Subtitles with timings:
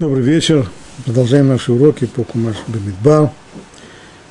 [0.00, 0.66] Добрый вечер.
[1.04, 3.32] Продолжаем наши уроки по Кумаш Бамидбар.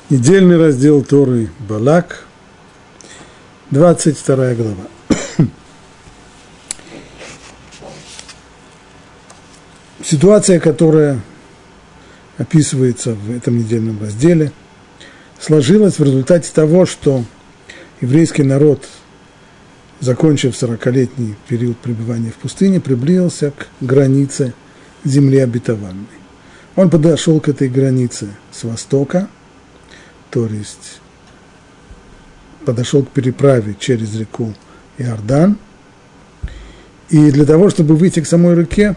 [0.08, 2.26] Недельный раздел Торы Балак,
[3.70, 4.88] 22 глава.
[10.02, 11.20] Ситуация, которая
[12.36, 14.50] описывается в этом недельном разделе,
[15.38, 17.22] сложилась в результате того, что
[18.00, 18.88] еврейский народ,
[20.00, 24.52] закончив 40-летний период пребывания в пустыне, приблизился к границе–
[25.04, 26.06] земли обетованной.
[26.76, 29.28] Он подошел к этой границе с востока,
[30.30, 31.00] то есть
[32.64, 34.54] подошел к переправе через реку
[34.98, 35.56] Иордан.
[37.08, 38.94] И для того, чтобы выйти к самой реке,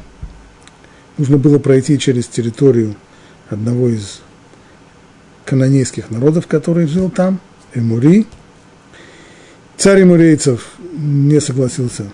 [1.17, 2.95] нужно было пройти через территорию
[3.49, 4.21] одного из
[5.45, 7.39] канонейских народов, который жил там,
[7.73, 8.27] Эмури.
[9.77, 12.05] Царь эмурейцев не согласился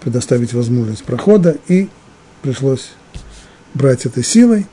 [0.00, 1.88] предоставить возможность прохода и
[2.44, 2.90] пришлось
[3.72, 4.66] брать это силой.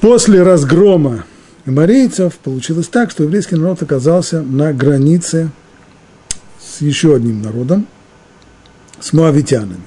[0.00, 1.24] После разгрома
[1.64, 5.50] марийцев получилось так, что еврейский народ оказался на границе
[6.60, 7.88] с еще одним народом,
[9.00, 9.82] с муавитянами.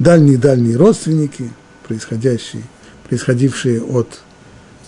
[0.00, 1.48] Дальние-дальние родственники,
[1.86, 2.64] происходящие,
[3.08, 4.22] происходившие от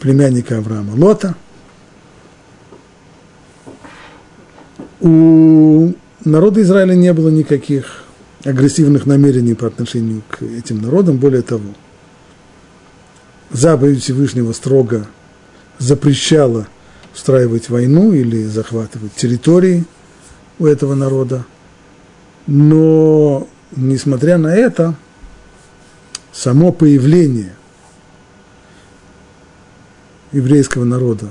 [0.01, 1.37] племянника Авраама Лота.
[5.01, 5.93] У
[6.25, 8.04] народа Израиля не было никаких
[8.45, 11.17] агрессивных намерений по отношению к этим народам.
[11.17, 11.75] Более того,
[13.51, 15.07] заповедь Всевышнего строго
[15.79, 16.67] запрещала
[17.15, 19.85] устраивать войну или захватывать территории
[20.59, 21.45] у этого народа.
[22.47, 24.95] Но, несмотря на это,
[26.33, 27.55] само появление
[30.33, 31.31] еврейского народа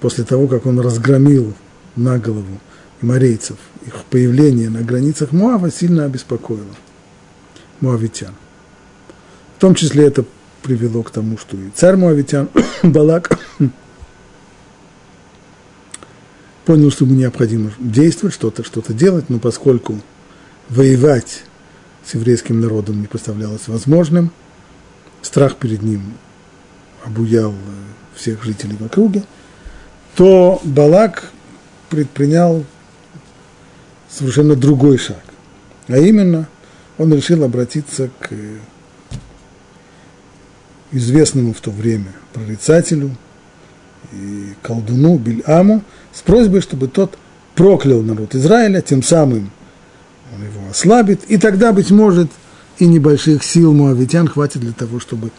[0.00, 1.54] после того, как он разгромил
[1.94, 2.60] на голову
[3.02, 6.74] морейцев, их появление на границах Муава сильно обеспокоило
[7.80, 8.34] муавитян.
[9.56, 10.24] В том числе это
[10.62, 12.48] привело к тому, что и царь муавитян
[12.82, 13.38] Балак
[16.64, 20.00] понял, что ему необходимо действовать, что-то что делать, но поскольку
[20.68, 21.44] воевать
[22.04, 24.30] с еврейским народом не представлялось возможным,
[25.22, 26.14] страх перед ним
[27.04, 27.54] обуял
[28.14, 29.24] всех жителей в округе,
[30.14, 31.30] то Балак
[31.88, 32.64] предпринял
[34.12, 35.22] совершенно другой шаг.
[35.88, 36.48] А именно,
[36.98, 38.30] он решил обратиться к
[40.92, 43.16] известному в то время прорицателю
[44.12, 47.18] и колдуну Бильаму с просьбой, чтобы тот
[47.54, 49.50] проклял народ Израиля, тем самым
[50.34, 52.30] он его ослабит, и тогда, быть может,
[52.78, 55.30] и небольших сил муавитян хватит для того, чтобы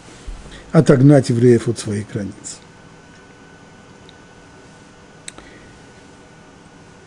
[0.71, 2.59] отогнать евреев от своих границ.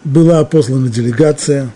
[0.07, 1.73] Была послана делегация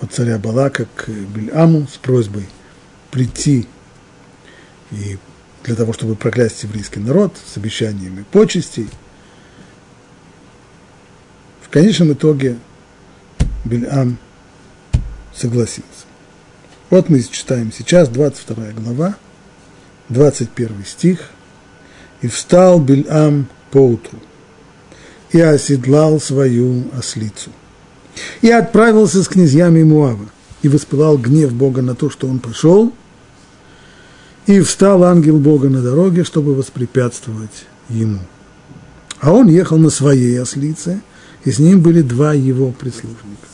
[0.00, 2.46] от царя Балака к Бельаму с просьбой
[3.10, 3.66] прийти
[4.92, 5.18] и
[5.64, 8.88] для того, чтобы проклясть еврейский народ с обещаниями почестей.
[11.62, 12.56] В конечном итоге
[13.64, 14.16] Бельам
[15.34, 16.06] согласился.
[16.90, 19.16] Вот мы читаем сейчас, 22 глава,
[20.10, 21.30] 21 стих.
[22.22, 24.18] «И встал Бельам поутру,
[25.32, 27.50] и оседлал свою ослицу.
[28.42, 30.26] И отправился с князьями Муава,
[30.62, 32.92] и воспылал гнев Бога на то, что он пошел,
[34.46, 38.20] и встал ангел Бога на дороге, чтобы воспрепятствовать ему.
[39.20, 41.00] А он ехал на своей ослице,
[41.44, 43.46] и с ним были два его прислужника.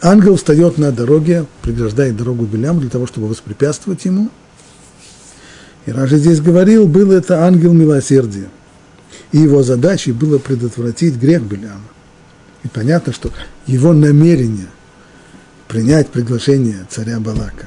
[0.00, 4.30] Ангел встает на дороге, преграждает дорогу Белям для того, чтобы воспрепятствовать ему–
[5.86, 8.48] и Раши здесь говорил, был это ангел милосердия.
[9.32, 11.80] И его задачей было предотвратить грех Беляма.
[12.62, 13.32] И понятно, что
[13.66, 14.68] его намерение
[15.66, 17.66] принять приглашение царя Балака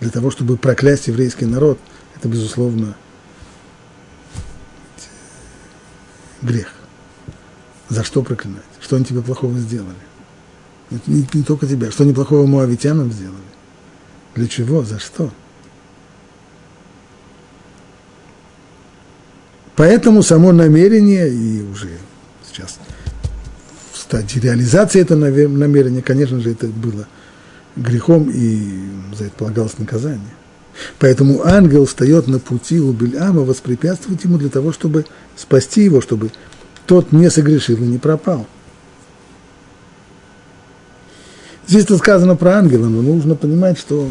[0.00, 1.78] для того, чтобы проклясть еврейский народ,
[2.16, 2.96] это, безусловно,
[6.42, 6.72] грех.
[7.88, 8.64] За что проклинать?
[8.80, 9.94] Что они тебе плохого сделали?
[10.90, 11.90] Не, не только тебя.
[11.90, 13.38] Что неплохого муавитянам сделали?
[14.34, 14.82] Для чего?
[14.82, 15.30] За что?
[19.76, 21.90] Поэтому само намерение, и уже
[22.48, 22.78] сейчас
[23.92, 27.06] в стадии реализации этого намерения, конечно же, это было
[27.76, 30.20] грехом, и за это полагалось наказание.
[30.98, 35.06] Поэтому ангел встает на пути у Бельама воспрепятствовать ему для того, чтобы
[35.36, 36.30] спасти его, чтобы
[36.86, 38.46] тот не согрешил и не пропал.
[41.66, 44.08] Здесь тут сказано про ангела, но нужно понимать, что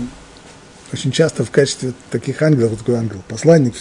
[0.92, 3.76] очень часто в качестве таких ангелов, вот такой ангел, посланник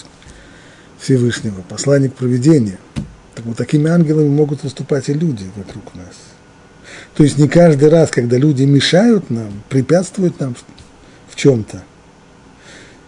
[1.03, 2.79] Всевышнего, посланник проведения.
[3.35, 6.15] Так вот, такими ангелами могут выступать и люди вокруг нас.
[7.17, 10.55] То есть не каждый раз, когда люди мешают нам, препятствуют нам
[11.29, 11.83] в чем-то,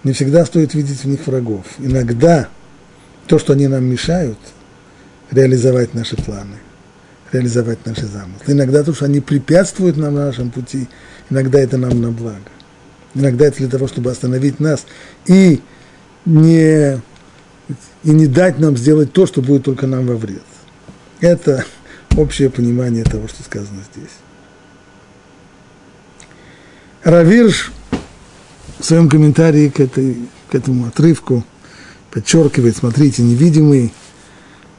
[0.03, 1.65] не всегда стоит видеть в них врагов.
[1.79, 2.49] Иногда
[3.27, 4.39] то, что они нам мешают,
[5.31, 6.57] реализовать наши планы,
[7.33, 8.55] реализовать наши замыслы.
[8.55, 10.89] Иногда то, что они препятствуют нам на нашем пути,
[11.31, 12.41] иногда это нам на благо.
[13.15, 14.85] Иногда это для того, чтобы остановить нас
[15.27, 15.61] и
[16.27, 17.01] не,
[18.03, 20.43] и не дать нам сделать то, что будет только нам во вред.
[21.21, 21.65] Это
[22.17, 24.11] общее понимание того, что сказано здесь.
[27.03, 27.73] Равирш
[28.79, 30.17] в своем комментарии к, этой,
[30.51, 31.45] к этому отрывку
[32.11, 33.93] подчеркивает, смотрите, невидимый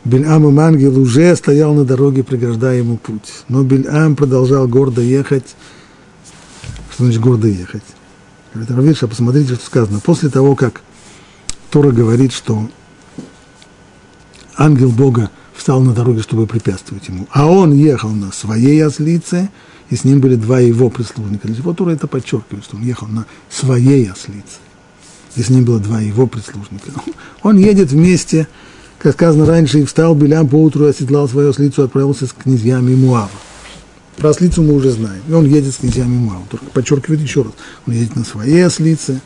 [0.04, 3.44] Бельам и ангел уже стоял на дороге, преграждая ему путь.
[3.48, 5.56] Но Бельам продолжал гордо ехать.
[6.92, 7.84] Что значит гордо ехать?
[8.54, 10.00] Говорит, Равиша, посмотрите, что сказано.
[10.00, 10.82] После того, как
[11.70, 12.70] Тора говорит, что
[14.58, 19.50] ангел Бога встал на дороге, чтобы препятствовать ему, а он ехал на своей ослице,
[19.90, 21.48] и с ним были два его прислужника.
[21.48, 24.60] Для чего Тора это подчеркивает, что он ехал на своей ослице,
[25.36, 26.92] и с ним было два его прислужника.
[27.44, 28.48] Он едет вместе,
[29.00, 33.30] как сказано раньше, и встал Белям поутру, оседлал свою ослицу, отправился с князьями Муава.
[34.18, 35.22] Про ослицу мы уже знаем.
[35.28, 36.46] И он едет с князьями Муава.
[36.50, 37.52] Только подчеркивает еще раз.
[37.86, 39.20] Он едет на своей ослице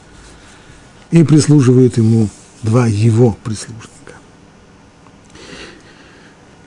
[1.11, 2.29] и прислуживает ему
[2.63, 3.89] два его прислужника.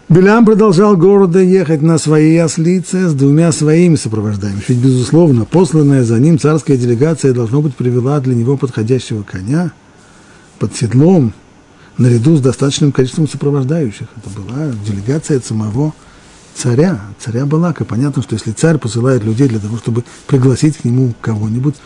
[0.08, 4.62] Белям продолжал города ехать на своей ослице с двумя своими сопровождаемыми.
[4.68, 9.72] Ведь, безусловно, посланная за ним царская делегация, должно быть, привела для него подходящего коня
[10.58, 11.32] под седлом,
[11.96, 14.08] наряду с достаточным количеством сопровождающих.
[14.16, 15.94] Это была делегация от самого царя,
[16.54, 17.84] царя Балака.
[17.84, 21.76] Понятно, что если царь посылает людей для того, чтобы пригласить к нему кого-нибудь,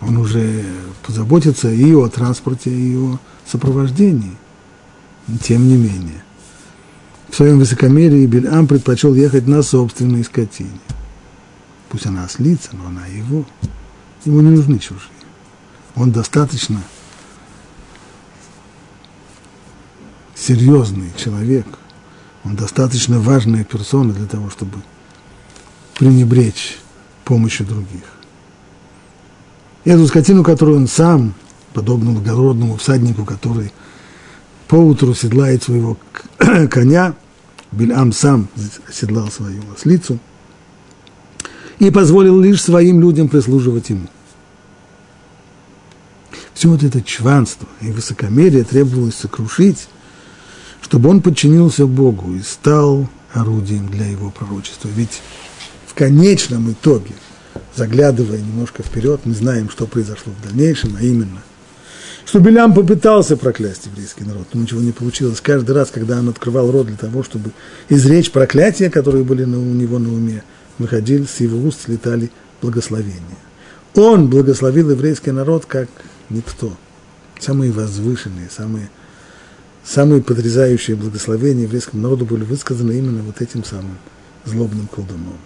[0.00, 0.64] он уже
[1.06, 4.36] позаботится и о транспорте, и о сопровождении.
[5.42, 6.24] Тем не менее
[7.34, 10.78] в своем высокомерии Бельам предпочел ехать на собственной скотине.
[11.88, 13.44] Пусть она ослица, но она его.
[14.24, 15.10] Ему не нужны чужие.
[15.96, 16.80] Он достаточно
[20.36, 21.66] серьезный человек,
[22.44, 24.78] он достаточно важная персона для того, чтобы
[25.98, 26.78] пренебречь
[27.24, 28.04] помощью других.
[29.84, 31.34] И эту скотину, которую он сам,
[31.72, 33.72] подобно благородному всаднику, который
[34.68, 35.98] поутру седлает своего
[36.70, 37.14] коня,
[37.72, 38.48] Бильам сам
[38.88, 40.18] оседлал свою ослицу
[41.78, 44.06] и позволил лишь своим людям прислуживать ему.
[46.54, 49.88] Все вот это чванство и высокомерие требовалось сокрушить,
[50.84, 54.88] чтобы он подчинился Богу и стал орудием для его пророчества.
[54.94, 55.22] Ведь
[55.86, 57.14] в конечном итоге,
[57.74, 61.42] заглядывая немножко вперед, мы знаем, что произошло в дальнейшем, а именно–
[62.26, 65.40] что Белям попытался проклясть еврейский народ, но ничего не получилось.
[65.40, 67.50] Каждый раз, когда он открывал рот для того, чтобы
[67.88, 70.42] изречь проклятия, которые были у него на уме,
[70.78, 72.30] выходили, с его уст слетали
[72.62, 73.38] благословения.
[73.94, 75.88] Он благословил еврейский народ как
[76.30, 76.72] никто.
[77.38, 78.90] Самые возвышенные, самые,
[79.84, 83.98] самые подрезающие благословения еврейскому народу были высказаны именно вот этим самым
[84.44, 85.38] злобным колдуном.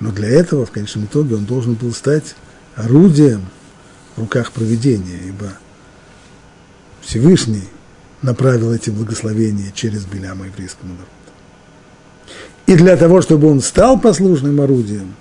[0.00, 2.34] Но для этого, в конечном итоге, он должен был стать
[2.76, 3.42] орудием–
[4.18, 5.52] в руках проведения, ибо
[7.00, 7.68] Всевышний
[8.20, 11.10] направил эти благословения через Беляма еврейскому народу.
[12.66, 15.14] И для того, чтобы он стал послушным орудием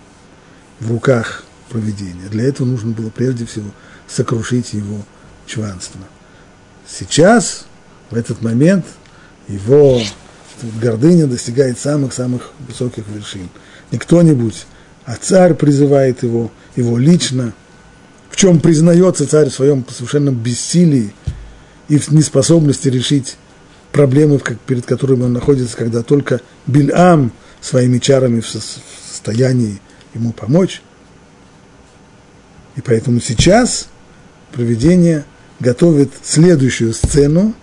[0.80, 3.70] в руках проведения, для этого нужно было прежде всего
[4.08, 5.04] сокрушить его
[5.46, 6.02] чванство.
[6.88, 7.68] Сейчас,
[8.10, 8.86] в этот момент,
[9.48, 10.02] его
[10.82, 13.50] гордыня достигает самых-самых высоких вершин.
[13.92, 14.66] Не кто-нибудь,
[15.06, 17.54] а царь призывает его, его лично–
[18.38, 21.12] в чем признается царь в своем совершенном бессилии
[21.88, 23.36] и в неспособности решить
[23.92, 29.82] проблемы, перед которыми он находится, когда только Бильам своими чарами в состоянии
[30.14, 30.84] ему помочь.
[32.76, 33.88] И поэтому сейчас
[34.52, 35.26] проведение
[35.60, 37.56] готовит следующую сцену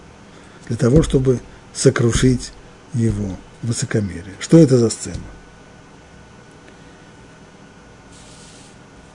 [0.69, 1.41] для того, чтобы
[1.73, 2.53] сокрушить
[2.95, 4.35] его высокомерие.
[4.41, 5.23] Что это за сцена?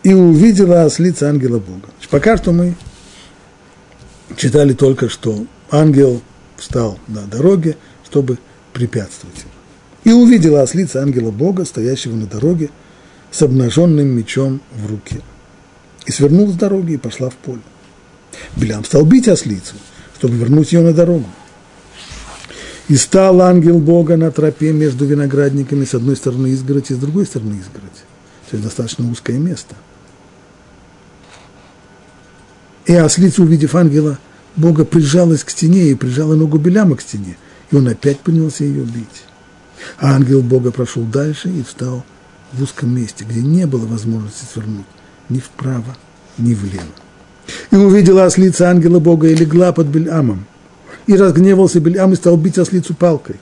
[0.04, 1.90] и увидела ослица ангела Бога.
[2.10, 2.76] Пока что мы
[4.38, 6.22] читали только, что ангел
[6.58, 8.38] встал на дороге, чтобы
[8.74, 9.52] препятствовать ему.
[10.06, 12.70] И увидела ослица ангела Бога, стоящего на дороге,
[13.32, 15.22] с обнаженным мечом в руке.
[16.06, 17.62] И свернула с дороги и пошла в поле.
[18.56, 19.76] Белям стал бить ослицу,
[20.18, 21.26] чтобы вернуть ее на дорогу.
[22.90, 27.26] И стал ангел Бога на тропе между виноградниками, с одной стороны изгородь и с другой
[27.26, 28.04] стороны изгородь.
[28.50, 29.76] То есть достаточно узкое место–
[32.90, 34.18] и ослица, увидев ангела
[34.56, 37.38] Бога, прижалась к стене и прижала ногу Беляма к стене.
[37.70, 39.26] И он опять принялся ее бить.
[40.00, 42.04] А ангел Бога прошел дальше и встал
[42.52, 44.88] в узком месте, где не было возможности свернуть
[45.30, 45.96] ни вправо,
[46.40, 46.84] ни влево.
[47.70, 50.48] И увидела ослица ангела Бога и легла под Бельамом.
[51.10, 53.38] И разгневался Бельам и стал бить ослицу палкой.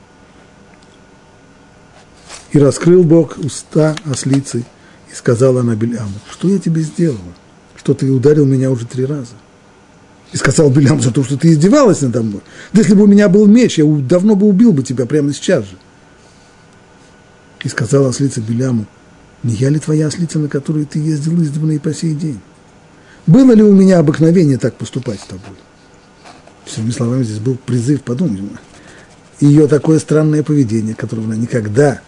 [2.54, 4.64] И раскрыл Бог уста ослицы,
[5.12, 7.20] и сказала она Бельаму, что я тебе сделала,
[7.76, 9.34] что ты ударил меня уже три раза.
[10.32, 12.40] И сказал Белям за то, что ты издевалась надо мной.
[12.72, 15.66] Да если бы у меня был меч, я давно бы убил бы тебя прямо сейчас
[15.66, 15.76] же.
[17.66, 18.86] И сказала ослица Беляму,
[19.44, 22.40] не я ли твоя ослица, на которой ты ездил издавна и по сей день?
[23.26, 25.58] Было ли у меня обыкновение так поступать с тобой?
[26.68, 28.42] Всеми словами, здесь был призыв подумать.
[29.40, 32.02] Ее такое странное поведение, которого она никогда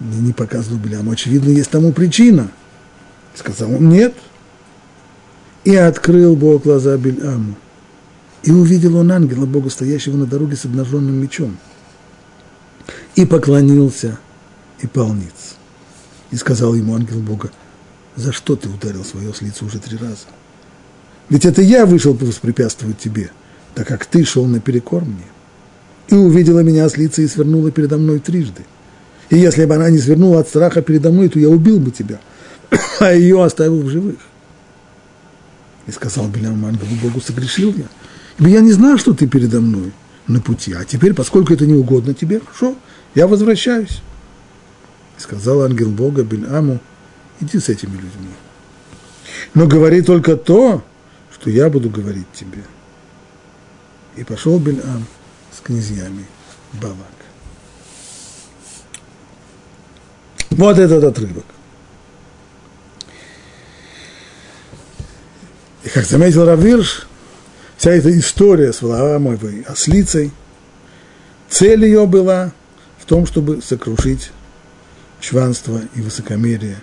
[0.00, 1.10] не показывала Беляму.
[1.10, 2.50] Очевидно, есть тому причина.
[3.34, 4.14] Сказал он, нет,
[5.64, 7.56] и открыл Бог глаза Бельаму.
[8.44, 11.56] И увидел он ангела Бога, стоящего на дороге с обнаженным мечом.
[13.16, 14.18] И поклонился,
[14.80, 15.56] и пал ниц.
[16.30, 17.50] И сказал ему ангел Бога,
[18.14, 20.26] за что ты ударил свое с лица уже три раза?
[21.28, 23.30] Ведь это я вышел воспрепятствовать тебе,
[23.76, 25.26] так как ты шел наперекор мне.
[26.08, 28.64] И увидела меня с лица и свернула передо мной трижды.
[29.28, 32.18] И если бы она не свернула от страха передо мной, то я убил бы тебя,
[33.00, 34.16] а ее оставил в живых.
[35.86, 37.84] И сказал Белям ангелу Богу, согрешил я.
[38.38, 39.92] Ибо я не знал, что ты передо мной
[40.26, 40.72] на пути.
[40.72, 42.76] А теперь, поскольку это не угодно тебе, хорошо,
[43.14, 44.00] я возвращаюсь.
[45.18, 46.80] И сказал ангел Бога Бельаму,
[47.40, 48.32] иди с этими людьми.
[49.52, 50.82] Но говори только то,
[51.30, 52.62] что я буду говорить тебе.
[54.16, 55.06] И пошел Бельам
[55.56, 56.24] с князьями
[56.72, 56.96] Балак.
[60.50, 61.44] Вот этот отрывок.
[65.84, 67.06] И как заметил Равирш,
[67.76, 70.32] вся эта история с Валаамовой ослицей,
[71.48, 72.52] цель ее была
[72.98, 74.30] в том, чтобы сокрушить
[75.20, 76.76] чванство и высокомерие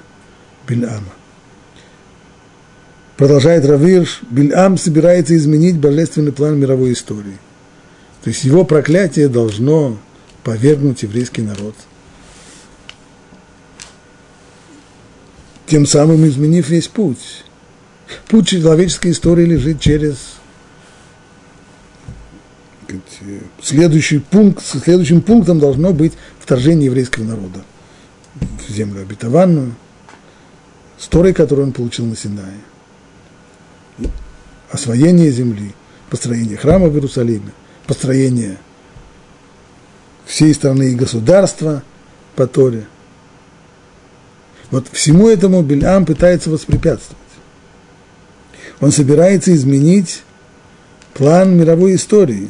[0.67, 1.11] Бильама.
[3.17, 7.37] Продолжает Равирш, Бильам собирается изменить божественный план мировой истории.
[8.23, 9.97] То есть его проклятие должно
[10.43, 11.75] повергнуть еврейский народ.
[15.67, 17.43] Тем самым изменив весь путь.
[18.27, 20.17] Путь человеческой истории лежит через
[23.61, 27.63] следующий пункт, следующим пунктом должно быть вторжение еврейского народа
[28.67, 29.73] в землю обетованную,
[30.97, 32.59] с которую он получил на Синае,
[34.73, 35.73] освоение земли,
[36.09, 37.51] построение храма в Иерусалиме,
[37.85, 38.57] построение
[40.25, 41.83] всей страны и государства
[42.35, 42.87] по Торе.
[44.71, 47.21] Вот всему этому Бельам пытается воспрепятствовать.
[48.79, 50.23] Он собирается изменить
[51.13, 52.49] план мировой истории.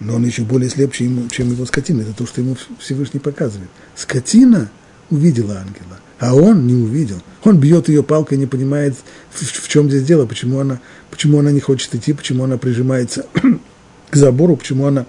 [0.00, 2.00] Но он еще более слеп, чем, его скотина.
[2.00, 3.68] Это то, что ему Всевышний показывает.
[3.94, 4.70] Скотина
[5.10, 7.20] увидела ангела, а он не увидел.
[7.42, 8.94] Он бьет ее палкой, не понимает,
[9.32, 13.26] в, чем здесь дело, почему она, почему она не хочет идти, почему она прижимается
[14.10, 15.04] к забору, почему она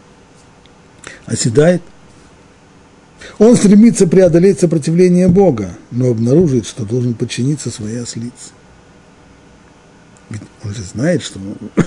[1.28, 1.84] оседает.
[3.38, 8.50] Он стремится преодолеть сопротивление Бога, но обнаруживает, что должен подчиниться своей ослице.
[10.32, 11.40] Ведь он же знает, что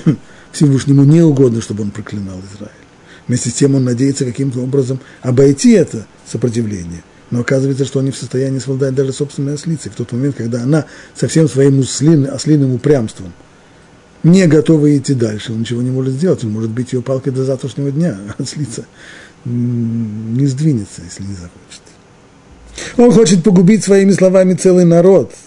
[0.52, 2.76] Всевышнему не угодно, чтобы он проклинал Израиль.
[3.26, 7.02] Вместе с тем он надеется каким-то образом обойти это сопротивление.
[7.30, 9.90] Но оказывается, что он не в состоянии совладать даже собственной ослицей.
[9.90, 13.32] В тот момент, когда она со всем своим ослиным, ослиным упрямством
[14.22, 16.44] не готова идти дальше, он ничего не может сделать.
[16.44, 18.84] Он может бить ее палкой до завтрашнего дня, а ослица
[19.44, 21.82] не сдвинется, если не захочет.
[22.96, 25.32] Он хочет погубить своими словами целый народ–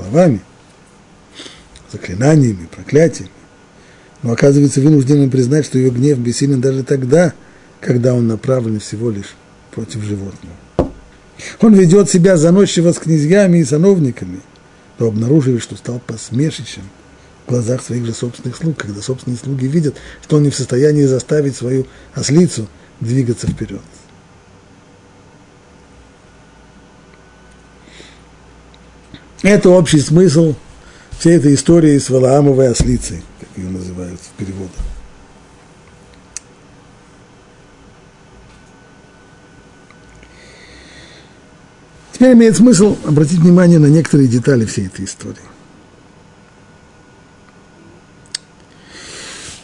[0.00, 0.40] словами,
[1.92, 3.32] заклинаниями, проклятиями.
[4.22, 7.32] Но оказывается вынужденным признать, что ее гнев бессилен даже тогда,
[7.80, 9.34] когда он направлен всего лишь
[9.70, 10.54] против животного.
[11.60, 14.40] Он ведет себя заносчиво с князьями и сановниками,
[14.98, 16.82] но обнаруживает, что стал посмешищем
[17.46, 21.04] в глазах своих же собственных слуг, когда собственные слуги видят, что он не в состоянии
[21.04, 22.68] заставить свою ослицу
[23.00, 23.80] двигаться вперед.
[29.42, 30.54] Это общий смысл
[31.18, 34.99] всей этой истории с Валаамовой ослицей, как ее называют в переводах.
[42.20, 45.38] Теперь имеет смысл обратить внимание на некоторые детали всей этой истории.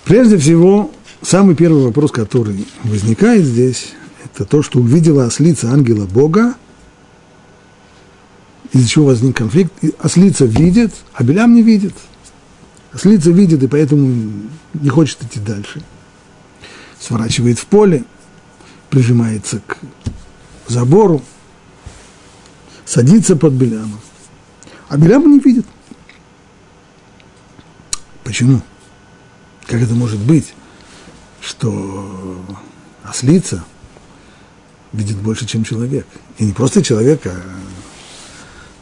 [0.07, 3.93] Прежде всего, самый первый вопрос, который возникает здесь,
[4.25, 6.55] это то, что увидела ослица ангела Бога–
[8.73, 9.71] из-за чего возник конфликт.
[9.99, 11.93] Ослица видит, а Белям не видит.
[12.91, 14.33] Ослица видит и поэтому
[14.73, 15.83] не хочет идти дальше.
[16.99, 18.05] Сворачивает в поле,
[18.89, 19.77] прижимается к
[20.69, 21.23] забору,
[22.87, 24.00] садится под Белямом.
[24.88, 25.66] А Белям не видит.
[28.25, 28.62] Почему?
[29.66, 30.55] Как это может быть,
[31.40, 32.45] что
[33.02, 33.64] ослица
[34.93, 36.07] видит больше, чем человек?
[36.38, 37.37] И не просто человек, а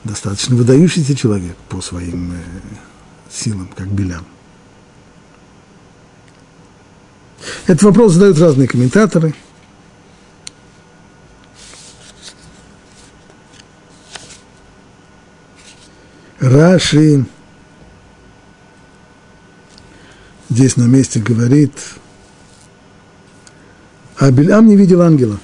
[0.04, 2.36] достаточно выдающийся человек по своим э,
[3.30, 4.24] силам, как Белям.
[7.66, 9.34] Этот вопрос задают разные комментаторы.
[16.44, 17.24] Раши
[20.50, 21.72] здесь на месте говорит,
[24.18, 25.40] а Бельам не видел ангела,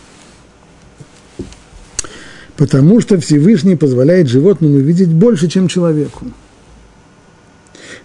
[2.57, 6.27] потому что Всевышний позволяет животному видеть больше, чем человеку.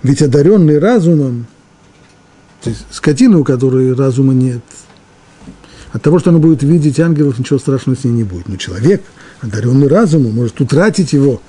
[0.01, 1.47] Ведь одаренный разумом,
[2.63, 4.63] то есть скотина, у которой разума нет,
[5.91, 8.47] от того, что она будет видеть ангелов, ничего страшного с ней не будет.
[8.47, 9.03] Но человек,
[9.41, 11.41] одаренный разумом, может утратить его,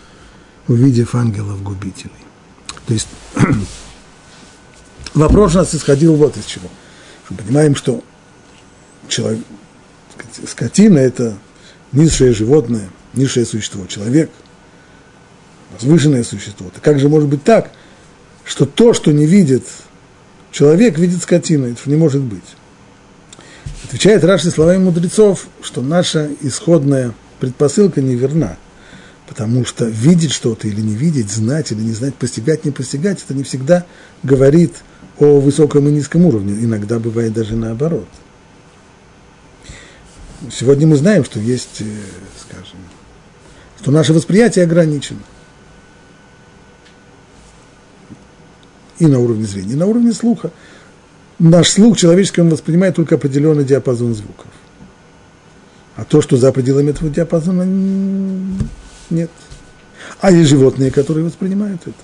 [0.68, 2.12] увидев ангелов-губителей.
[2.86, 3.08] То есть
[5.16, 6.68] Вопрос у нас исходил вот из чего.
[7.30, 8.04] Мы понимаем, что
[9.08, 9.42] человек,
[10.46, 11.38] скотина– это
[11.92, 13.86] низшее животное, низшее существо.
[13.86, 14.30] Человек–
[15.72, 16.68] возвышенное существо.
[16.72, 17.70] Так как же может быть так,
[18.44, 19.64] что то, что не видит
[20.52, 21.64] человек, видит скотина?
[21.64, 22.44] Это не может быть.
[23.84, 28.58] Отвечает Раши словами мудрецов, что наша исходная предпосылка неверна.
[29.26, 33.34] Потому что видеть что-то или не видеть, знать или не знать, постигать, не постигать, это
[33.34, 33.84] не всегда
[34.22, 34.72] говорит–
[35.18, 38.08] о высоком и низком уровне, иногда бывает даже наоборот.
[40.50, 41.84] Сегодня мы знаем, что есть, э,
[42.38, 42.78] скажем,
[43.80, 45.20] что наше восприятие ограничено.
[48.98, 50.50] И на уровне зрения, и на уровне слуха.
[51.38, 54.46] Наш слух человеческий, он воспринимает только определенный диапазон звуков.
[55.96, 57.66] А то, что за пределами этого диапазона,
[59.10, 59.30] нет.
[60.20, 61.94] А есть животные, которые воспринимают это.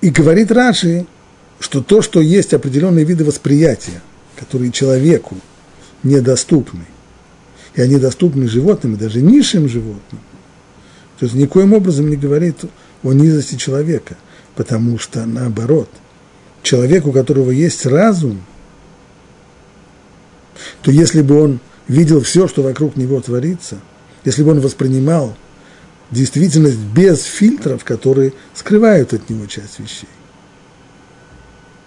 [0.00, 1.06] И говорит Раши,
[1.58, 4.00] что то, что есть определенные виды восприятия,
[4.36, 5.36] которые человеку
[6.02, 6.86] недоступны,
[7.74, 10.20] и они доступны животным, и даже низшим животным,
[11.18, 12.56] то есть никоим образом не говорит
[13.02, 14.16] о низости человека,
[14.54, 15.90] потому что наоборот,
[16.62, 18.42] человек, у которого есть разум,
[20.82, 23.78] то если бы он видел все, что вокруг него творится,
[24.24, 25.36] если бы он воспринимал
[26.10, 30.08] действительность без фильтров, которые скрывают от него часть вещей.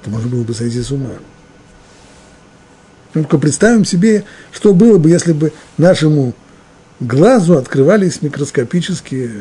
[0.04, 1.12] То можно было бы сойти с ума.
[3.14, 6.34] Только представим себе, что было бы, если бы нашему
[7.00, 9.32] глазу открывались микроскопические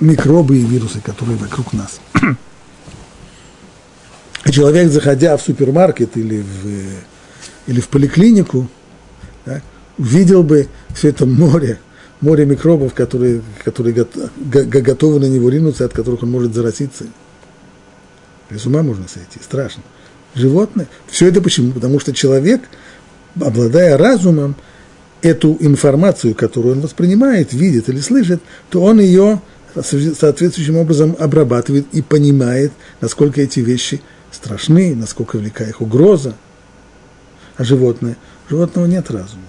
[0.00, 2.00] микробы и вирусы, которые вокруг нас.
[4.46, 6.66] И человек, заходя в супермаркет или в,
[7.66, 8.68] или в поликлинику,
[9.44, 9.60] да,
[9.98, 11.78] видел бы все это море
[12.20, 17.04] море микробов, которые, которые готовы на него ринуться, от которых он может заразиться.
[18.50, 19.82] С ума можно сойти, страшно.
[20.34, 20.86] Животное.
[21.08, 21.72] Все это почему?
[21.72, 22.62] Потому что человек,
[23.40, 24.56] обладая разумом,
[25.22, 29.40] эту информацию, которую он воспринимает, видит или слышит, то он ее
[29.74, 36.34] соответствующим образом обрабатывает и понимает, насколько эти вещи страшны, насколько велика их угроза.
[37.56, 38.16] А животное?
[38.48, 39.45] Животного нет разума.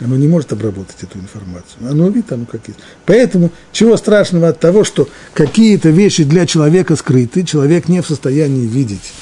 [0.00, 1.90] Оно не может обработать эту информацию.
[1.90, 2.78] Оно видит, оно как есть.
[3.04, 8.66] Поэтому чего страшного от того, что какие-то вещи для человека скрыты, человек не в состоянии
[8.66, 9.12] видеть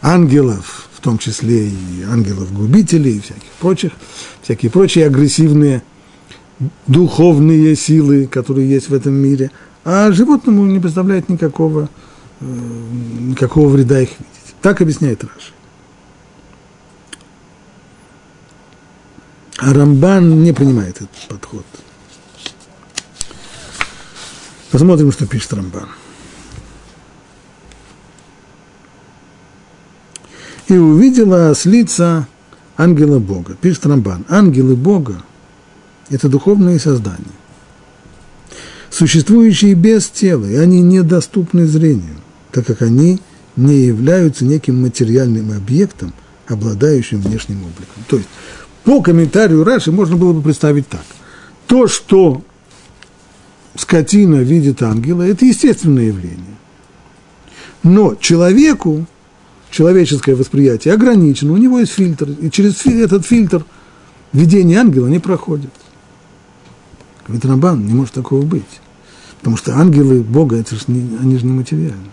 [0.00, 3.92] ангелов, в том числе и ангелов-губителей, и всяких прочих,
[4.42, 5.82] всякие прочие агрессивные
[6.86, 9.50] духовные силы, которые есть в этом мире,
[9.84, 11.90] а животному не представляет никакого,
[12.40, 12.44] э,
[13.20, 14.54] никакого вреда их видеть.
[14.62, 15.52] Так объясняет Раша.
[19.58, 21.64] А Рамбан не принимает этот подход.
[24.70, 25.88] Посмотрим, что пишет Рамбан.
[30.68, 32.26] И увидела ослица
[32.76, 33.54] ангела Бога.
[33.54, 34.26] Пишет Рамбан.
[34.28, 35.22] Ангелы Бога–
[36.10, 37.24] это духовные создания,
[38.90, 42.16] существующие без тела, и они недоступны зрению,
[42.52, 43.20] так как они
[43.54, 46.12] не являются неким материальным объектом,
[46.46, 48.04] обладающим внешним обликом.
[48.08, 48.28] То есть
[48.86, 51.04] по комментарию Раши можно было бы представить так.
[51.66, 52.42] То, что
[53.74, 56.56] скотина видит ангела, это естественное явление.
[57.82, 59.04] Но человеку,
[59.72, 63.66] человеческое восприятие ограничено, у него есть фильтр, и через этот фильтр
[64.32, 65.72] видение ангела не проходит.
[67.26, 68.80] Говорит Рамбан, не может такого быть.
[69.38, 72.10] Потому что ангелы Бога, это же не, они же не материальны.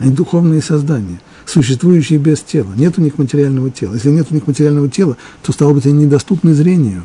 [0.00, 2.72] Они духовные создания, существующие без тела.
[2.74, 3.94] Нет у них материального тела.
[3.94, 7.02] Если нет у них материального тела, то, стало быть, они недоступны зрению.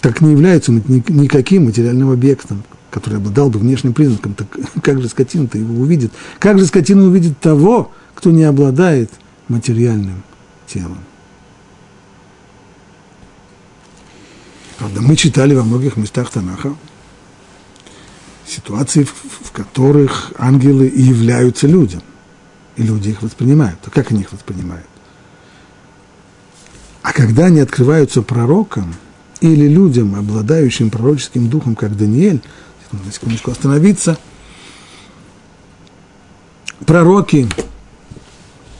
[0.00, 4.32] Так не являются никаким материальным объектом, который обладал бы внешним признаком.
[4.32, 4.48] Так
[4.82, 6.12] как же скотина-то его увидит?
[6.38, 9.10] Как же скотина увидит того, кто не обладает
[9.48, 10.22] материальным
[10.66, 10.98] телом?
[14.78, 16.74] Правда, мы читали во многих местах Танаха
[18.50, 22.02] ситуации, в которых ангелы и являются людям,
[22.76, 23.78] и люди их воспринимают.
[23.84, 24.86] А как они их воспринимают?
[27.02, 28.94] А когда они открываются пророкам
[29.40, 32.42] или людям, обладающим пророческим духом, как Даниэль,
[32.92, 34.18] на секундочку остановиться,
[36.84, 37.48] пророки,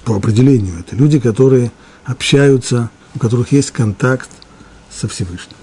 [0.04, 1.70] по определению, это люди, которые
[2.04, 4.28] общаются, у которых есть контакт
[4.90, 5.56] со Всевышним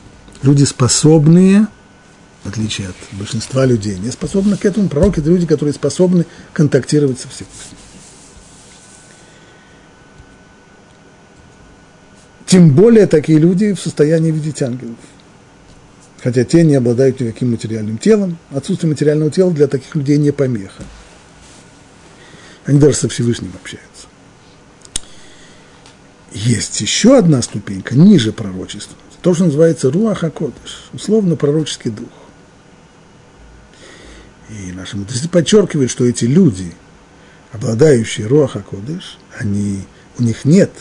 [0.44, 1.68] люди способные,
[2.48, 4.88] в отличие от большинства людей, не способны к этому.
[4.88, 7.78] Пророки– это люди, которые способны контактировать со Всевышним.
[12.46, 14.96] Тем более такие люди в состоянии видеть ангелов.
[16.24, 18.38] Хотя те не обладают никаким материальным телом.
[18.52, 20.84] Отсутствие материального тела для таких людей не помеха.
[22.64, 24.08] Они даже со Всевышним общаются.
[26.32, 32.08] Есть еще одна ступенька ниже пророчества то, что называется Руаха Кодыш, условно пророческий дух.
[34.50, 36.72] И наши мудрецы подчеркивают, что эти люди,
[37.52, 39.82] обладающие Руаха Кодыш, они,
[40.18, 40.72] у них нет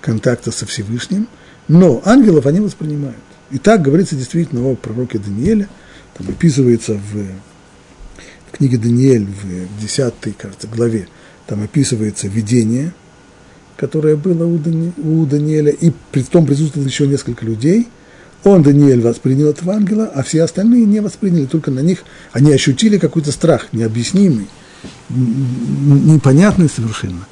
[0.00, 1.28] контакта со Всевышним,
[1.68, 3.16] но ангелов они воспринимают.
[3.50, 5.68] И так говорится действительно о пророке Данииле,
[6.14, 7.26] там описывается в,
[8.48, 11.08] в книге Даниэль в 10 кажется, главе,
[11.46, 12.92] там описывается видение–
[13.82, 17.88] которое было у, Дани, у Даниэля, и при том присутствовало еще несколько людей.
[18.44, 22.98] Он, Даниэль, воспринял этого ангела, а все остальные не восприняли, только на них они ощутили
[22.98, 24.48] какой-то страх необъяснимый,
[25.08, 27.26] непонятный совершенно.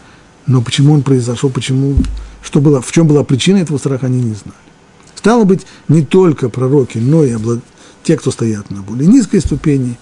[0.47, 1.97] Но почему он произошел, почему,
[2.43, 4.57] что было, в чем была причина этого страха, они не знали.
[5.17, 7.61] Стало быть, не только пророки, но и облад...
[8.05, 9.99] те, кто стоят на более низкой ступени,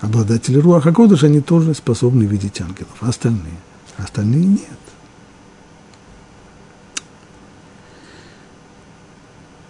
[0.00, 3.58] обладатели Руаха Кодыш, они тоже способны видеть ангелов, а остальные,
[3.98, 4.87] остальные нет.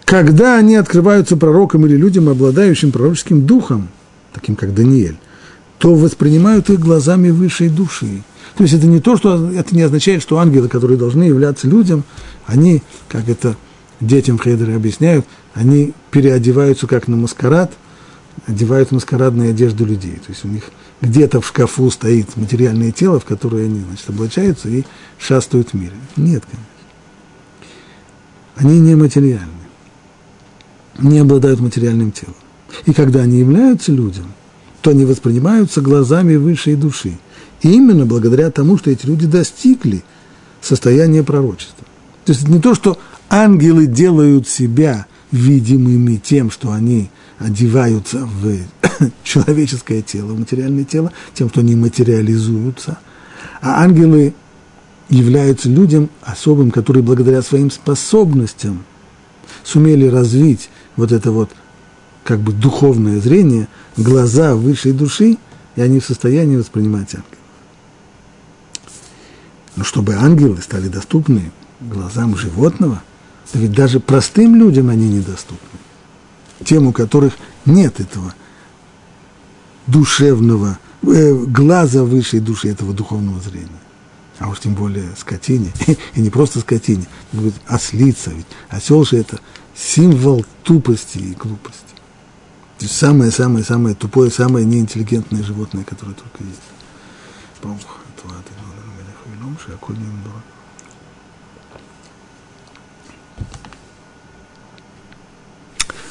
[0.09, 3.89] Когда они открываются пророкам или людям, обладающим пророческим духом,
[4.33, 5.19] таким как Даниэль,
[5.77, 8.23] то воспринимают их глазами высшей души.
[8.57, 12.05] То есть это не то, что это не означает, что ангелы, которые должны являться людям,
[12.47, 13.55] они, как это
[13.99, 17.71] детям в Хейдере объясняют, они переодеваются как на маскарад,
[18.47, 20.15] одевают маскарадные одежду людей.
[20.25, 20.63] То есть у них
[21.01, 24.85] где-то в шкафу стоит материальное тело, в которое они значит, облачаются и
[25.19, 25.93] шастают в мире.
[26.17, 26.65] Нет, конечно.
[28.55, 29.58] Они нематериальны
[31.01, 32.35] не обладают материальным телом.
[32.85, 34.25] И когда они являются людям,
[34.81, 37.17] то они воспринимаются глазами высшей души.
[37.61, 40.03] И именно благодаря тому, что эти люди достигли
[40.61, 41.85] состояния пророчества.
[42.25, 42.97] То есть не то, что
[43.29, 48.57] ангелы делают себя видимыми тем, что они одеваются в
[49.23, 52.99] человеческое тело, в материальное тело, тем, что они материализуются.
[53.61, 54.33] А ангелы
[55.09, 58.83] являются людям особым, которые благодаря своим способностям
[59.63, 61.49] сумели развить вот это вот
[62.23, 65.37] как бы духовное зрение, глаза высшей души,
[65.75, 67.39] и они в состоянии воспринимать ангелов.
[69.75, 73.01] Но чтобы ангелы стали доступны глазам животного,
[73.51, 75.79] то ведь даже простым людям они недоступны.
[76.65, 77.33] Тем, у которых
[77.65, 78.33] нет этого
[79.87, 83.69] душевного, э, глаза высшей души, этого духовного зрения.
[84.39, 85.71] А уж тем более скотине,
[86.15, 87.05] и не просто скотине,
[87.67, 89.39] ослица, ведь осел же это
[89.75, 91.83] символ тупости и глупости.
[92.79, 96.61] Самое-самое-самое тупое, самое неинтеллигентное животное, которое только есть.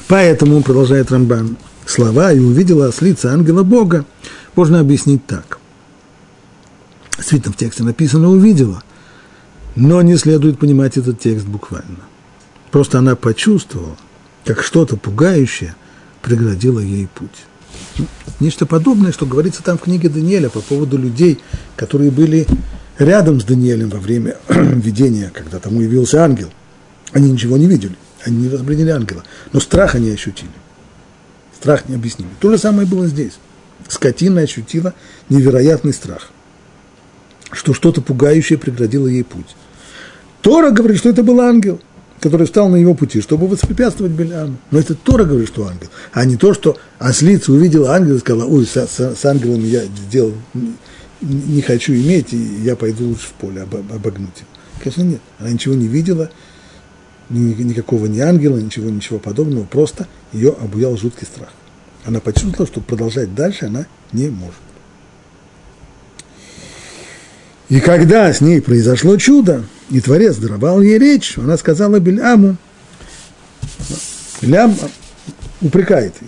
[0.07, 4.05] Поэтому, продолжает Рамбан, слова «и увидела ослица ангела Бога»
[4.55, 5.59] можно объяснить так.
[7.19, 8.81] Действительно, в тексте написано «увидела»,
[9.75, 11.99] но не следует понимать этот текст буквально.
[12.71, 13.97] Просто она почувствовала,
[14.45, 15.75] как что-то пугающее
[16.21, 18.07] преградило ей путь.
[18.39, 21.39] Нечто подобное, что говорится там в книге Даниэля по поводу людей,
[21.75, 22.47] которые были
[22.97, 26.49] рядом с Даниэлем во время видения, когда тому явился ангел.
[27.11, 30.51] Они ничего не видели, они не восприняли ангела, но страх они ощутили.
[31.53, 32.31] Страх необъяснимый.
[32.39, 33.33] То же самое было здесь.
[33.89, 34.93] Скотина ощутила
[35.27, 36.31] невероятный страх,
[37.51, 39.55] что что-то пугающее преградило ей путь.
[40.41, 41.79] Тора говорит, что это был ангел–
[42.19, 44.57] который встал на его пути, чтобы воспрепятствовать Беляму.
[44.71, 48.45] Но это Тора говорит, что ангел, а не то, что ослица увидела ангела и сказала,
[48.45, 50.33] ой, с, с, с ангелом я сделал
[51.21, 54.47] не хочу иметь, и я пойду лучше в поле обогнуть его.
[54.81, 55.21] Конечно, нет.
[55.37, 56.29] Она ничего не видела,
[57.29, 61.49] никакого ни ангела, ничего, ничего подобного, просто ее обуял жуткий страх.
[62.05, 64.55] Она почувствовала, что продолжать дальше она не может.
[67.69, 72.57] И когда с ней произошло чудо, и Творец даровал ей речь, она сказала Бельаму,
[74.41, 74.75] Бельам
[75.61, 76.27] упрекает ее.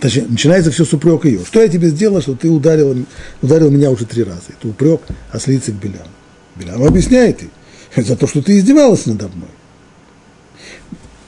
[0.00, 1.44] Точнее, начинается все с упрека ее.
[1.44, 3.06] Что я тебе сделал, что ты ударил,
[3.40, 4.42] ударил меня уже три раза?
[4.48, 6.08] Это упрек ослицы к Беляму.
[6.56, 7.50] Белям объясняет ей
[8.02, 9.48] за то, что ты издевалась надо мной.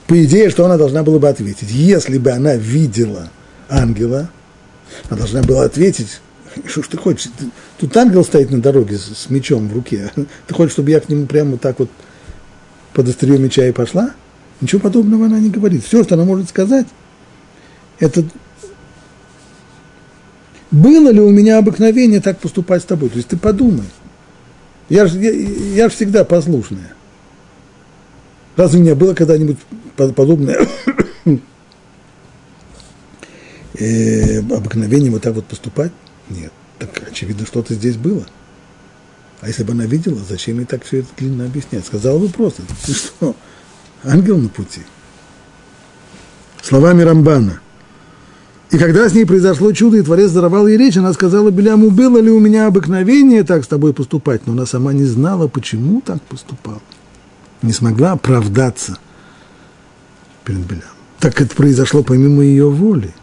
[0.08, 1.70] По идее, что она должна была бы ответить.
[1.70, 3.30] Если бы она видела
[3.68, 4.28] ангела,
[5.08, 6.20] она должна была ответить,
[6.66, 7.30] что ж ты хочешь,
[7.78, 11.08] тут ангел стоит на дороге с, с мечом в руке, ты хочешь, чтобы я к
[11.08, 11.90] нему прямо так вот
[12.92, 14.12] под острие меча и пошла?
[14.60, 15.84] Ничего подобного она не говорит.
[15.84, 16.86] Все, что она может сказать,
[17.98, 18.24] это
[20.70, 23.08] было ли у меня обыкновение так поступать с тобой?
[23.08, 23.84] То есть ты подумай.
[24.88, 26.94] Я же я, я ж всегда послушная.
[28.56, 29.58] Разве у меня было когда-нибудь
[29.96, 30.66] подобное
[33.74, 35.92] э, обыкновение вот так вот поступать?
[36.28, 36.52] Нет.
[36.78, 38.26] Так очевидно, что-то здесь было.
[39.40, 41.86] А если бы она видела, зачем ей так все это длинно объяснять?
[41.86, 43.36] Сказала бы просто, ты что,
[44.02, 44.80] ангел на пути?
[46.62, 47.60] Словами Рамбана.
[48.70, 52.18] И когда с ней произошло чудо, и Творец даровал ей речь, она сказала Беляму, было
[52.18, 56.22] ли у меня обыкновение так с тобой поступать, но она сама не знала, почему так
[56.22, 56.80] поступала.
[57.62, 58.98] Не смогла оправдаться
[60.44, 60.88] перед Белямом.
[61.20, 63.14] Так это произошло помимо ее воли.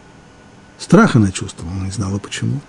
[0.78, 2.60] Страх она чувствовала, не знала почему.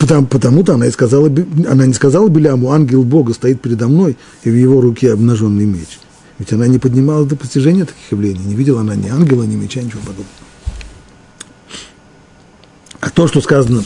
[0.00, 1.30] Потому, потому-то она, и сказала,
[1.68, 5.98] она не сказала Беляму, ангел Бога стоит передо мной, и в его руке обнаженный меч.
[6.38, 9.82] Ведь она не поднималась до постижения таких явлений, не видела она ни ангела, ни меча,
[9.82, 10.26] ничего подобного.
[12.98, 13.84] А то, что сказано,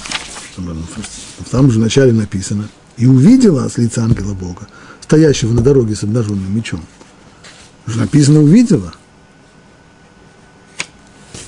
[0.57, 4.69] в самом же начале написано, и увидела с лица ангела Бога,
[5.01, 6.81] стоящего на дороге с обнаженным мечом.
[7.87, 8.95] Написано увидела.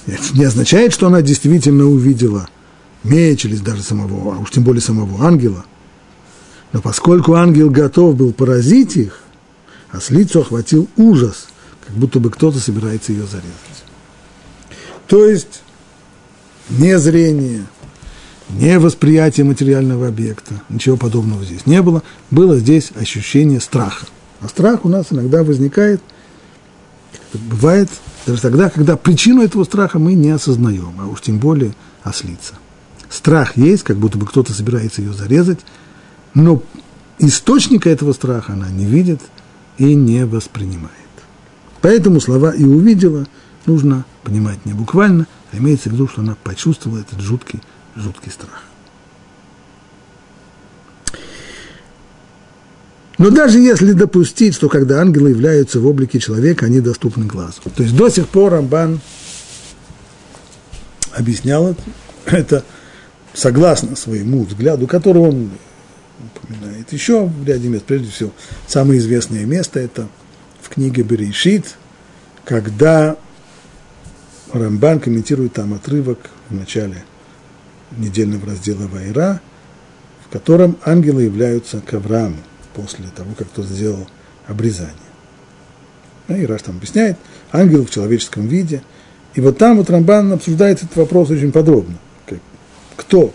[0.06, 2.48] Это не означает, что она действительно увидела
[3.06, 5.64] меч или даже самого, а уж тем более самого ангела.
[6.72, 9.20] Но поскольку ангел готов был поразить их,
[9.90, 11.48] а с лицу охватил ужас,
[11.86, 13.84] как будто бы кто-то собирается ее зарезать.
[15.06, 15.62] То есть
[16.68, 17.64] не зрение,
[18.50, 22.02] не восприятие материального объекта, ничего подобного здесь не было.
[22.30, 24.06] Было здесь ощущение страха.
[24.40, 26.00] А страх у нас иногда возникает,
[27.32, 27.88] бывает
[28.26, 32.54] даже тогда, когда причину этого страха мы не осознаем, а уж тем более ослица.
[33.10, 35.60] Страх есть, как будто бы кто-то собирается ее зарезать,
[36.34, 36.62] но
[37.18, 39.20] источника этого страха она не видит
[39.78, 40.92] и не воспринимает.
[41.80, 43.26] Поэтому слова «и увидела»
[43.64, 47.60] нужно понимать не буквально, а имеется в виду, что она почувствовала этот жуткий,
[47.94, 48.64] жуткий страх.
[53.18, 57.62] Но даже если допустить, что когда ангелы являются в облике человека, они доступны глазу.
[57.74, 59.00] То есть до сих пор Рамбан
[61.12, 61.82] объяснял это,
[62.26, 62.64] это
[63.36, 65.50] согласно своему взгляду, которого он
[66.34, 67.84] упоминает еще в ряде мест.
[67.84, 68.32] Прежде всего,
[68.66, 70.08] самое известное место– это
[70.62, 71.76] в книге Берешит,
[72.44, 73.16] когда
[74.52, 77.04] Рамбан комментирует там отрывок в начале
[77.96, 79.42] недельного раздела Вайра,
[80.26, 82.38] в котором ангелы являются к Аврааму
[82.74, 84.08] после того, как тот сделал
[84.46, 84.94] обрезание.
[86.28, 87.18] И Раш там объясняет,
[87.52, 88.82] ангел в человеческом виде.
[89.34, 91.98] И вот там вот Рамбан обсуждает этот вопрос очень подробно.
[92.96, 93.32] Кто,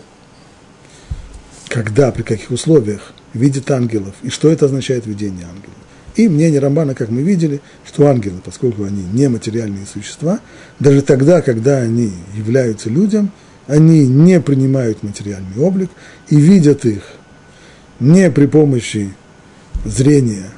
[1.68, 5.76] когда, при каких условиях видит ангелов, и что это означает видение ангелов.
[6.16, 10.40] И мнение Рамбана, как мы видели, что ангелы, поскольку они нематериальные существа,
[10.78, 13.30] даже тогда, когда они являются людям,
[13.66, 15.90] они не принимают материальный облик
[16.28, 17.02] и видят их
[18.00, 19.14] не при помощи
[19.84, 20.50] зрения,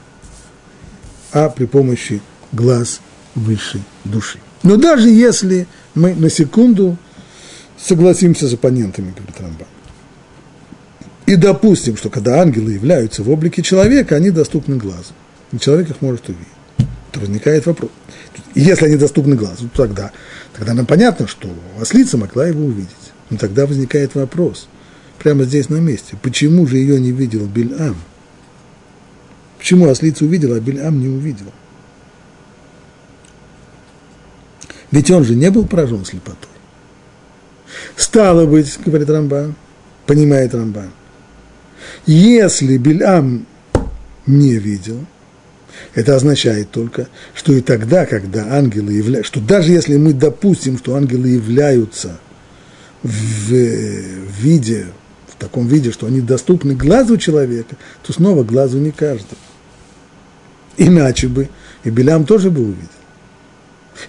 [1.31, 2.21] а при помощи
[2.53, 3.01] глаз
[3.35, 4.39] высшей души.
[4.63, 6.97] Но даже если мы на секунду
[7.85, 9.69] согласимся с оппонентами, говорит Рамбан,
[11.27, 15.15] и допустим, что когда ангелы являются в облике человека, они доступны глазу
[15.55, 16.47] и человек их может увидеть.
[17.13, 17.91] То возникает вопрос.
[18.55, 20.11] Если они доступны глазу, то тогда,
[20.53, 21.49] тогда нам понятно, что
[21.81, 22.91] ослица могла его увидеть.
[23.31, 24.69] Но тогда возникает вопрос,
[25.19, 27.97] прямо здесь на месте, почему же ее не видел Бильам?
[29.59, 31.47] Почему ослица увидела, а Бильам не увидел?
[34.91, 36.54] Ведь он же не был поражен слепотой.
[37.97, 39.55] Стало быть, говорит Рамбан,
[40.07, 40.91] понимает Рамбан,
[42.07, 43.47] если Бильам
[44.27, 45.05] не видел,
[45.95, 50.95] это означает только, что и тогда, когда ангелы являются, что даже если мы допустим, что
[50.95, 52.19] ангелы являются
[53.03, 54.87] в, виде,
[55.29, 59.37] в таком виде, что они доступны глазу человека, то снова глазу не каждого.
[60.77, 61.49] Иначе бы
[61.85, 62.89] и Белям тоже бы увидел.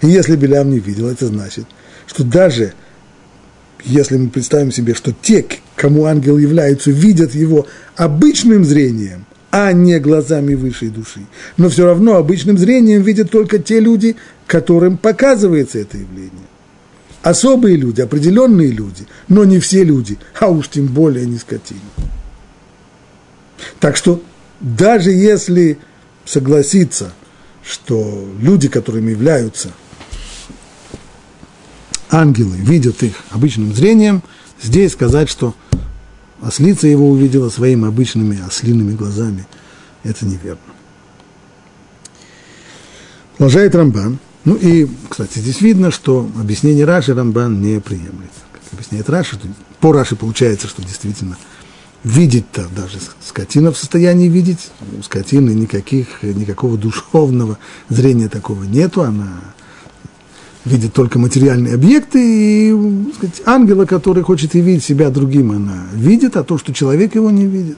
[0.02, 1.66] И если Белям не видел, это значит,
[2.08, 2.74] что даже
[3.86, 5.46] если мы представим себе, что те,
[5.76, 11.22] кому ангел является, видят его обычным зрением, а не глазами высшей души.
[11.58, 14.16] Но все равно обычным зрением видят только те люди,
[14.48, 16.32] которым показывается это явление.
[17.22, 21.80] Особые люди, определенные люди, но не все люди, а уж тем более не скотина.
[23.80, 24.22] Так что
[24.60, 25.78] даже если
[26.26, 27.14] согласиться,
[27.64, 29.70] что люди, которыми являются
[32.16, 34.24] ангелы, видят их обычным зрением,
[34.62, 35.54] здесь сказать, что
[36.42, 39.46] ослица его увидела своими обычными ослиными глазами,
[40.04, 40.60] это неверно.
[43.38, 44.18] Продолжает Рамбан.
[44.46, 48.32] Ну и, кстати, здесь видно, что объяснение Раши Рамбан не приемлет.
[48.54, 49.38] Как объясняет Раши,
[49.82, 51.38] по Раши получается, что действительно
[52.04, 57.58] видеть-то даже скотина в состоянии видеть, у скотины никаких, никакого душевного
[57.90, 59.42] зрения такого нету, она
[60.66, 62.20] видит только материальные объекты,
[62.72, 67.30] и сказать, ангела, который хочет явить себя другим, она видит, а то, что человек его
[67.30, 67.78] не видит.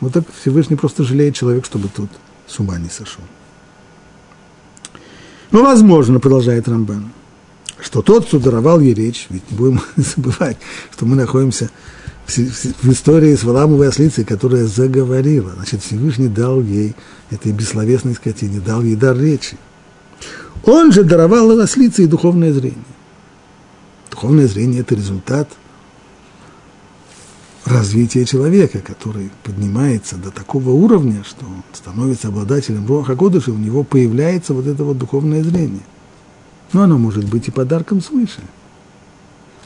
[0.00, 2.10] Вот так Всевышний просто жалеет человека, чтобы тут
[2.46, 3.22] с ума не сошел.
[5.50, 7.10] Но возможно, продолжает Рамбан,
[7.80, 10.56] что тот, кто даровал ей речь, ведь не будем забывать,
[10.92, 11.70] что мы находимся
[12.24, 15.52] в, в истории с Валамовой ослицей, которая заговорила.
[15.56, 16.94] Значит, Всевышний дал ей,
[17.30, 19.58] этой бессловесной скотине, дал ей дар речи.
[20.64, 22.78] Он же даровал ослице и духовное зрение.
[24.10, 25.48] Духовное зрение– это результат
[27.64, 33.84] развития человека, который поднимается до такого уровня, что он становится обладателем Руаха Кодыша, у него
[33.84, 35.82] появляется вот это вот духовное зрение.
[36.72, 38.40] Но оно может быть и подарком свыше.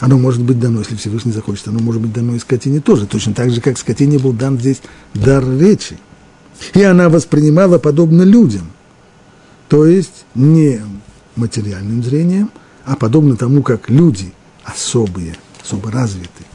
[0.01, 3.33] Оно может быть дано, если Всевышний захочет, оно может быть дано и скотине тоже, точно
[3.33, 4.83] так же, как скотине был дан здесь
[5.15, 5.99] дар речи.
[6.75, 8.71] И она воспринимала подобно людям,
[9.75, 10.81] то есть не
[11.35, 12.53] материальным зрением,
[12.85, 14.33] а подобно тому, как люди
[14.63, 15.35] особые,
[15.65, 16.47] особо развитые,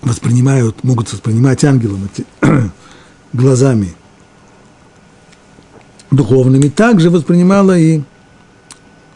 [0.00, 1.98] воспринимают, могут воспринимать ангела
[3.32, 3.96] глазами
[6.12, 8.02] духовными, также воспринимала и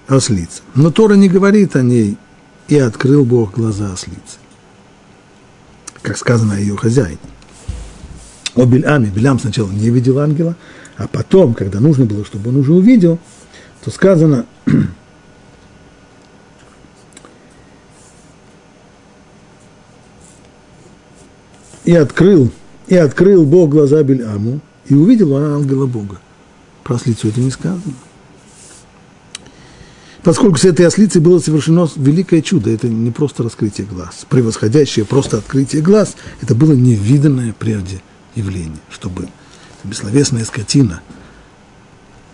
[0.08, 0.62] ослица.
[0.74, 2.18] Но Тора не говорит о ней,
[2.66, 4.38] и открыл Бог глаза ослицы.
[6.02, 7.18] Как сказано о ее хозяине.
[8.56, 9.06] О Бельаме.
[9.06, 10.56] Белям сначала не видел ангела,
[10.96, 13.18] а потом, когда нужно было, чтобы он уже увидел,
[13.84, 14.46] то сказано,
[21.84, 22.50] и открыл,
[22.88, 26.18] и открыл Бог глаза Бельаму, и увидел он ангела Бога.
[26.82, 27.94] Про ослицу это не сказано.
[30.22, 35.38] Поскольку с этой ослицей было совершено великое чудо, это не просто раскрытие глаз, превосходящее просто
[35.38, 38.02] открытие глаз, это было невиданное прежде
[38.34, 39.28] явление, чтобы
[39.86, 41.00] бессловесная скотина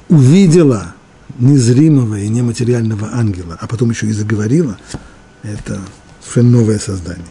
[0.09, 0.95] увидела
[1.39, 4.77] незримого и нематериального ангела, а потом еще и заговорила,
[5.43, 5.81] это
[6.21, 7.27] совершенно новое создание.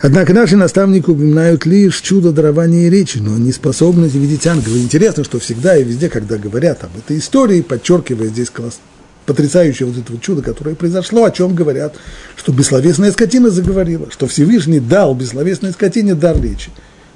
[0.00, 4.76] Однако наши наставники упоминают лишь чудо дарования речи, но не способность видеть ангела.
[4.76, 8.80] Интересно, что всегда и везде, когда говорят об этой истории, подчеркивая здесь класс,
[9.26, 11.94] потрясающее вот это вот чудо, которое произошло, о чем говорят,
[12.36, 16.70] что бессловесная скотина заговорила, что Всевышний дал бессловесной скотине дар речи.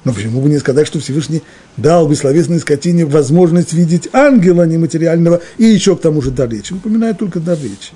[0.07, 1.43] Но почему бы не сказать, что Всевышний
[1.75, 6.71] дал бессловесной скотине возможность видеть ангела нематериального и еще к тому же дар речи?
[6.71, 7.91] Упоминает только дар речи.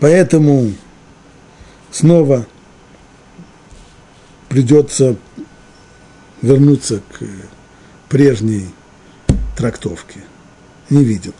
[0.00, 0.72] Поэтому
[1.90, 2.46] снова
[4.48, 5.16] придется
[6.40, 7.26] вернуться к
[8.08, 8.70] прежней
[9.58, 10.20] трактовке.
[10.88, 11.34] Не видел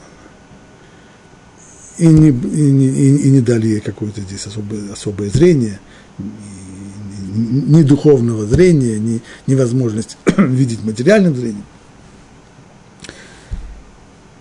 [1.97, 5.81] И не, и, не, и не дали ей какое-то здесь особое, особое зрение,
[7.35, 11.65] ни, духовного зрения, ни, ни возможность видеть материальным зрением.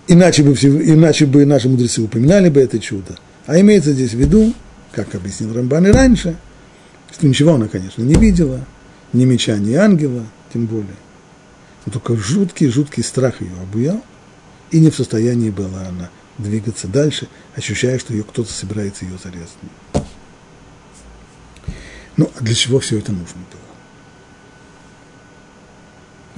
[0.08, 3.16] Иначе бы, иначе бы наши мудрецы упоминали бы это чудо.
[3.46, 4.52] А имеется здесь в виду,
[4.92, 6.36] как объяснил Рамбан и раньше–
[7.12, 8.64] что ничего она, конечно, не видела,
[9.12, 10.96] ни меча, ни ангела, тем более.
[11.84, 14.02] Но только жуткий-жуткий страх ее обуял,
[14.70, 19.50] и не в состоянии была она двигаться дальше, ощущая, что ее кто-то собирается ее зарезать.
[22.16, 23.60] Ну, а для чего все это нужно было?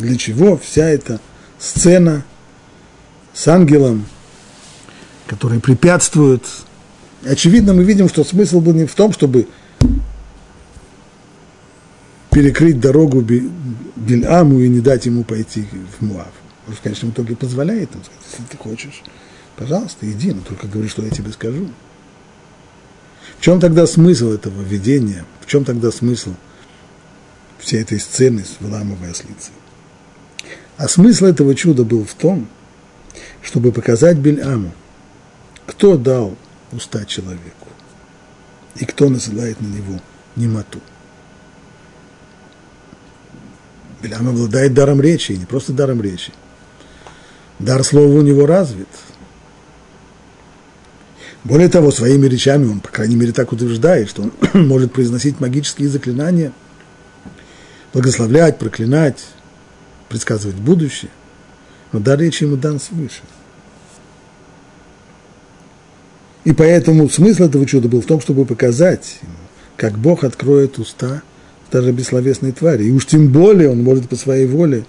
[0.08, 1.20] Для чего вся эта
[1.58, 2.24] сцена
[3.32, 4.06] с ангелом,
[5.26, 6.44] который препятствует?
[7.24, 9.48] Очевидно, мы видим, что смысл был не в том, чтобы
[12.30, 13.20] перекрыть дорогу
[13.96, 15.66] Бильаму и не дать ему пойти
[15.98, 16.32] в Муав.
[16.66, 19.02] Он в конечном итоге позволяет ему сказать, если ты хочешь,
[19.56, 21.68] пожалуйста, иди, но только говори, что я тебе скажу.
[23.38, 25.24] В чем тогда смысл этого видения?
[25.40, 26.34] В чем тогда смысл
[27.58, 29.52] всей этой сцены с выламывая ослицей?
[30.76, 32.48] А смысл этого чуда был в том,
[33.42, 34.72] чтобы показать Бельаму,
[35.66, 36.36] кто дал
[36.72, 37.68] уста человеку
[38.76, 40.00] и кто насылает на него
[40.36, 40.80] немоту.
[44.02, 46.32] Белям обладает даром речи, и не просто даром речи.
[47.58, 48.88] Дар слова у него развит.
[51.44, 54.32] Более того, своими речами он, по крайней мере, так утверждает, что он
[54.66, 56.52] может произносить магические заклинания,
[57.92, 59.24] благословлять, проклинать,
[60.08, 61.10] предсказывать будущее.
[61.92, 63.20] Но дар речи ему дан свыше.
[66.44, 69.32] И поэтому смысл этого чуда был в том, чтобы показать ему,
[69.76, 71.22] как Бог откроет уста
[71.70, 72.84] даже бессловесной твари.
[72.84, 74.84] И уж тем более он может по своей воле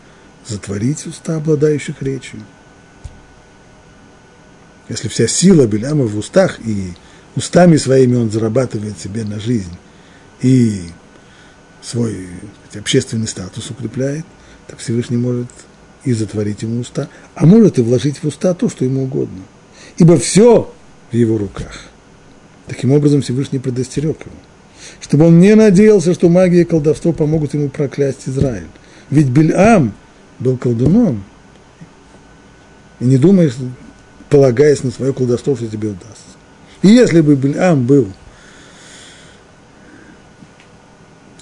[0.48, 2.42] затворить уста, обладающих речью.
[4.90, 6.94] Если вся сила Беляма в устах, и
[7.36, 9.76] устами своими он зарабатывает себе на жизнь,
[10.42, 10.84] и
[11.82, 12.28] свой
[12.68, 14.26] сказать, общественный статус укрепляет,
[14.68, 15.48] так Всевышний может
[16.04, 19.42] и затворить ему уста, а может и вложить в уста то, что ему угодно.
[19.98, 20.72] Ибо все
[21.12, 21.86] в его руках.
[22.68, 24.36] Таким образом Всевышний предостерег его,
[25.00, 28.68] чтобы он не надеялся, что магия и колдовство помогут ему проклясть Израиль.
[29.10, 29.94] Ведь Бельам
[30.40, 31.24] был колдуном,
[33.00, 33.54] и не думаешь,
[34.30, 36.24] полагаясь на свое колдовство, что тебе удастся.
[36.82, 38.08] И если бы Бельам был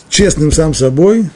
[0.10, 1.30] честным сам собой,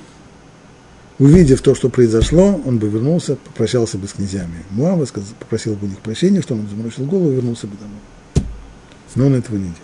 [1.20, 5.06] увидев то, что произошло, он бы вернулся, попрощался бы с князьями Муава,
[5.40, 8.48] попросил бы у них прощения, что он заморочил голову и вернулся бы домой.
[9.16, 9.82] Но он этого не делает.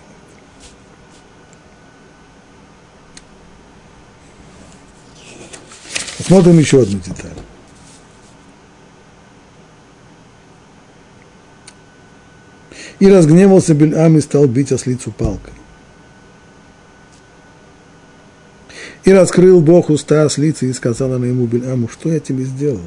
[6.18, 7.32] Посмотрим еще одну деталь.
[13.00, 15.54] И разгневался Бельам и стал бить ослицу палкой.
[19.04, 22.82] И раскрыл Бог уста ослицы и сказала она ему Бельаму, что я тебе сделала?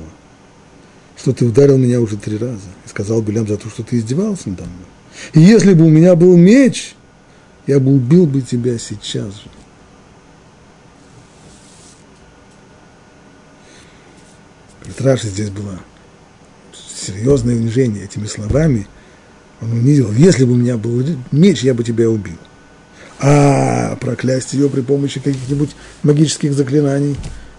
[1.17, 2.69] Что ты ударил меня уже три раза.
[2.85, 4.87] И сказал Бельам за то, что ты издевался надо мной.
[5.35, 6.95] И если бы у меня был меч,
[7.67, 9.51] я бы убил бы тебя сейчас же.
[14.99, 15.81] Говорит, здесь было
[16.73, 18.87] серьезное унижение этими словами.
[19.61, 21.03] Он унизил, если бы у меня был
[21.33, 22.37] меч, я бы тебя убил.
[23.19, 25.71] А проклясть ее при помощи каких-нибудь
[26.03, 27.17] магических заклинаний,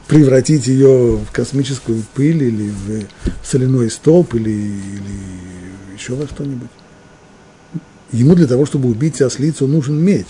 [0.08, 3.04] превратить ее в космическую пыль или в
[3.43, 6.70] соляной столб или, или еще во что-нибудь.
[8.12, 10.28] Ему для того, чтобы убить ослицу, нужен меч.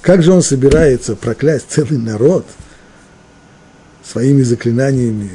[0.00, 2.46] Как же он собирается проклясть целый народ
[4.04, 5.30] своими заклинаниями,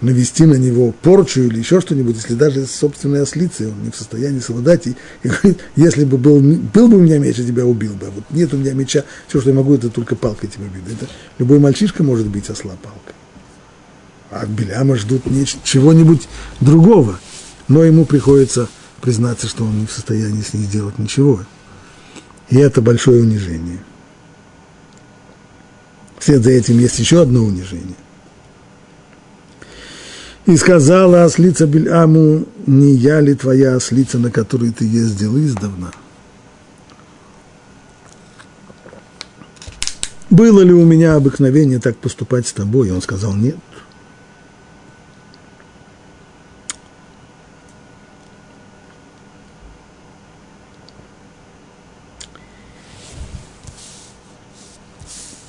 [0.00, 4.40] навести на него порчу или еще что-нибудь, если даже собственной ослицей он не в состоянии
[4.40, 4.86] совладать.
[4.86, 8.06] И, и говорит, если бы был, был бы у меня меч, я тебя убил бы.
[8.06, 10.94] А вот нет у меня меча, все, что я могу, это только палкой тебя бить.
[11.00, 13.14] Это любой мальчишка может бить осла палкой.
[14.30, 15.22] А от Беляма ждут
[15.64, 16.28] чего-нибудь
[16.60, 17.18] другого.
[17.68, 18.68] Но ему приходится
[19.00, 21.40] признаться, что он не в состоянии с ней сделать ничего.
[22.48, 23.78] И это большое унижение.
[26.18, 27.96] Вслед за этим есть еще одно унижение.
[30.46, 35.90] И сказала ослица Бельаму, не я ли твоя ослица, на которой ты ездил издавна?
[40.30, 42.88] Было ли у меня обыкновение так поступать с тобой?
[42.88, 43.56] И он сказал, нет.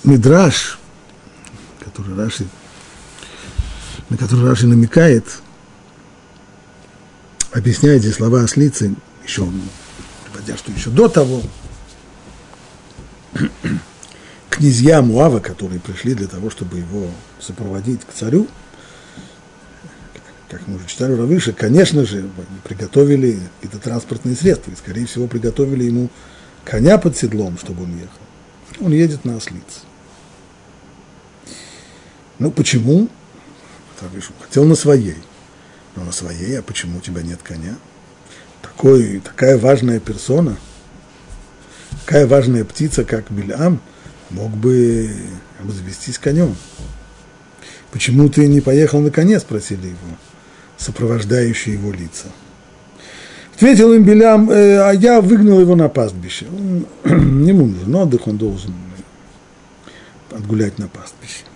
[0.03, 0.79] Мидраш,
[1.83, 2.47] который Раши,
[4.09, 5.25] на который Раши намекает,
[7.51, 8.95] объясняет здесь слова ослицы,
[9.25, 9.47] еще,
[10.25, 11.41] приводя, что еще до того,
[14.49, 18.47] князья Муава, которые пришли для того, чтобы его сопроводить к царю,
[20.49, 22.29] как мы уже читали выше, конечно же,
[22.63, 26.09] приготовили какие-то транспортные средства, и, скорее всего, приготовили ему
[26.63, 28.11] коня под седлом, чтобы он ехал.
[28.79, 29.81] Он едет на ослице.
[32.39, 33.09] Ну, почему?
[34.41, 35.17] Хотел на своей.
[35.95, 37.75] Но на своей, а почему у тебя нет коня?
[38.61, 40.57] Такой, такая важная персона,
[42.05, 43.81] такая важная птица, как Бильам,
[44.29, 45.09] мог бы
[45.59, 46.55] обзавестись конем.
[47.91, 50.17] Почему ты не поехал на коне, спросили его,
[50.77, 52.27] сопровождающие его лица.
[53.55, 56.45] Ответил им Белям, э, а я выгнал его на пастбище.
[56.47, 58.71] Он, ему нужен отдых, он должен
[60.31, 61.46] отгулять на пастбище.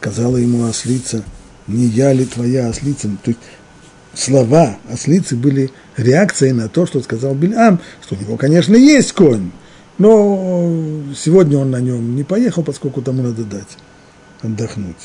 [0.00, 1.22] Сказала ему ослица,
[1.66, 3.10] не я ли твоя ослица?
[3.22, 3.40] То есть
[4.14, 9.50] слова ослицы были реакцией на то, что сказал Бильам, что у него, конечно, есть конь,
[9.98, 13.76] но сегодня он на нем не поехал, поскольку тому надо дать
[14.40, 14.96] отдохнуть.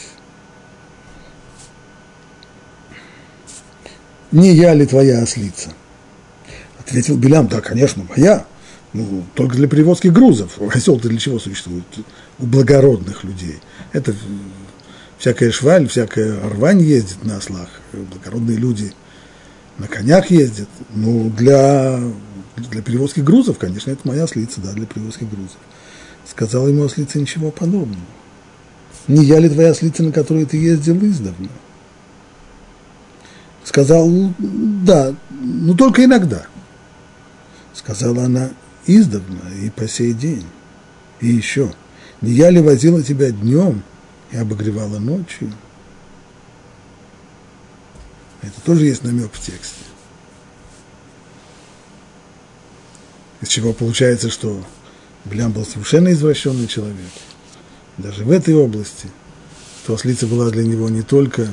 [4.31, 5.73] Не я ли твоя ослица?
[6.79, 8.45] Ответил Белям, да, конечно, моя.
[8.93, 10.57] Ну, только для перевозки грузов.
[10.73, 11.83] Осел-то для чего существует?
[12.39, 13.59] У благородных людей.
[13.91, 14.15] Это
[15.17, 17.69] всякая шваль, всякая рвань ездит на ослах.
[17.93, 18.91] Благородные люди
[19.77, 20.69] на конях ездят.
[20.91, 21.99] Ну, для,
[22.57, 25.57] для перевозки грузов, конечно, это моя ослица, да, для перевозки грузов.
[26.25, 28.01] Сказал ему ослица ничего подобного.
[29.07, 31.49] Не я ли твоя ослица, на которой ты ездил издавна?
[33.63, 34.09] Сказал,
[34.39, 36.45] да, но только иногда.
[37.73, 38.49] Сказала она,
[38.87, 40.45] издавна и по сей день.
[41.19, 41.71] И еще,
[42.21, 43.83] не я ли возила тебя днем
[44.35, 45.51] и обогревала ночью?
[48.41, 49.83] Это тоже есть намек в тексте.
[53.41, 54.63] Из чего получается, что
[55.23, 57.09] Блям был совершенно извращенный человек.
[57.97, 59.09] Даже в этой области,
[59.87, 61.47] то была для него не только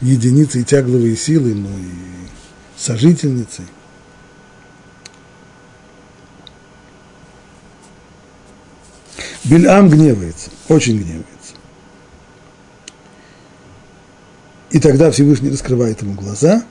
[0.00, 2.28] единицей тягловой силы, но и
[2.76, 3.64] сожительницей.
[9.50, 11.26] Бельам гневается, очень гневается.
[14.70, 16.62] И тогда Всевышний раскрывает ему глаза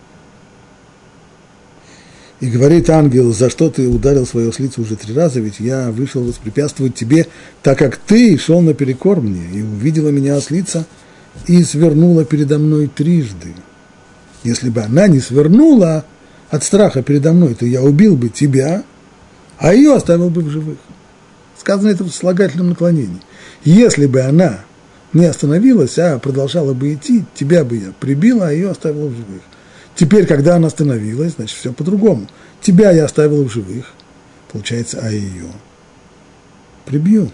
[2.40, 6.24] и говорит ангел, за что ты ударил свою ослицу уже три раза, ведь я вышел
[6.24, 7.28] воспрепятствовать тебе,
[7.62, 10.86] так как ты шел наперекор мне, и увидела меня ослица–
[11.48, 13.54] и свернула передо мной трижды.
[14.44, 16.06] Если бы она не свернула
[16.50, 18.84] от страха передо мной, то я убил бы тебя,
[19.58, 20.78] а ее оставил бы в живых.
[21.60, 23.22] Сказано это в слагательном наклонении.
[23.66, 24.62] Если бы она
[25.12, 29.42] не остановилась, а продолжала бы идти, тебя бы я прибила, а ее оставила в живых.
[29.96, 32.28] Теперь, когда она остановилась, значит, все по-другому.
[32.62, 33.88] Тебя я оставил в живых,
[34.52, 35.52] получается, а ее
[36.86, 37.30] прибью.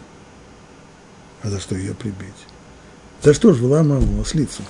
[1.43, 2.15] А за что ее прибить?
[3.23, 4.63] Да что ж, выламывал ослицу.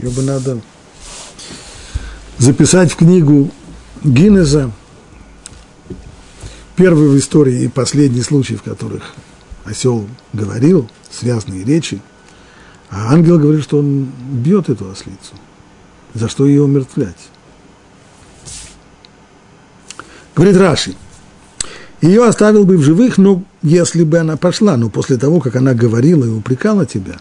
[0.00, 0.60] Ее бы надо
[2.38, 3.50] записать в книгу
[4.02, 4.72] Гиннеза.
[6.76, 9.14] Первый в истории и последний случай, в которых
[9.64, 12.00] осел говорил связанные речи,
[12.90, 15.34] а ангел говорит, что он бьет эту ослицу.
[16.14, 17.28] За что ее умертвлять?
[20.34, 20.96] Говорит Раши,
[22.00, 25.74] ее оставил бы в живых, но если бы она пошла, но после того, как она
[25.74, 27.20] говорила и упрекала тебя,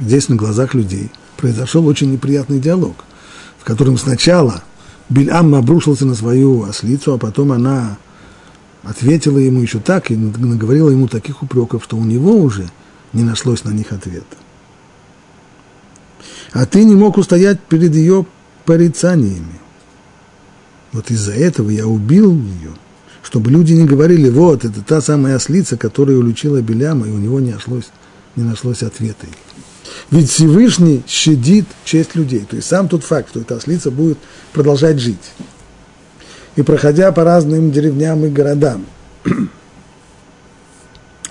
[0.00, 3.04] здесь на глазах людей произошел очень неприятный диалог,
[3.58, 4.62] в котором сначала
[5.10, 7.98] Бильам обрушился на свою ослицу, а потом она
[8.82, 12.70] ответила ему еще так и наговорила ему таких упреков, что у него уже
[13.12, 14.36] не нашлось на них ответа.
[16.52, 18.24] А ты не мог устоять перед ее
[18.64, 19.60] порицаниями.
[20.92, 22.70] Вот из-за этого я убил ее–
[23.22, 27.38] чтобы люди не говорили, вот, это та самая ослица, которая улучила Беляма, и у него
[27.38, 27.90] не нашлось,
[28.34, 29.26] не нашлось ответа.
[30.10, 32.46] Ведь Всевышний щадит честь людей.
[32.48, 34.18] То есть сам тот факт, что эта ослица будет
[34.52, 35.32] продолжать жить.
[36.56, 38.86] И проходя по разным деревням и городам,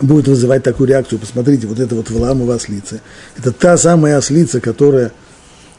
[0.01, 1.19] будет вызывать такую реакцию.
[1.19, 3.01] Посмотрите, вот это вот Валамова ослица.
[3.37, 5.11] Это та самая ослица, которая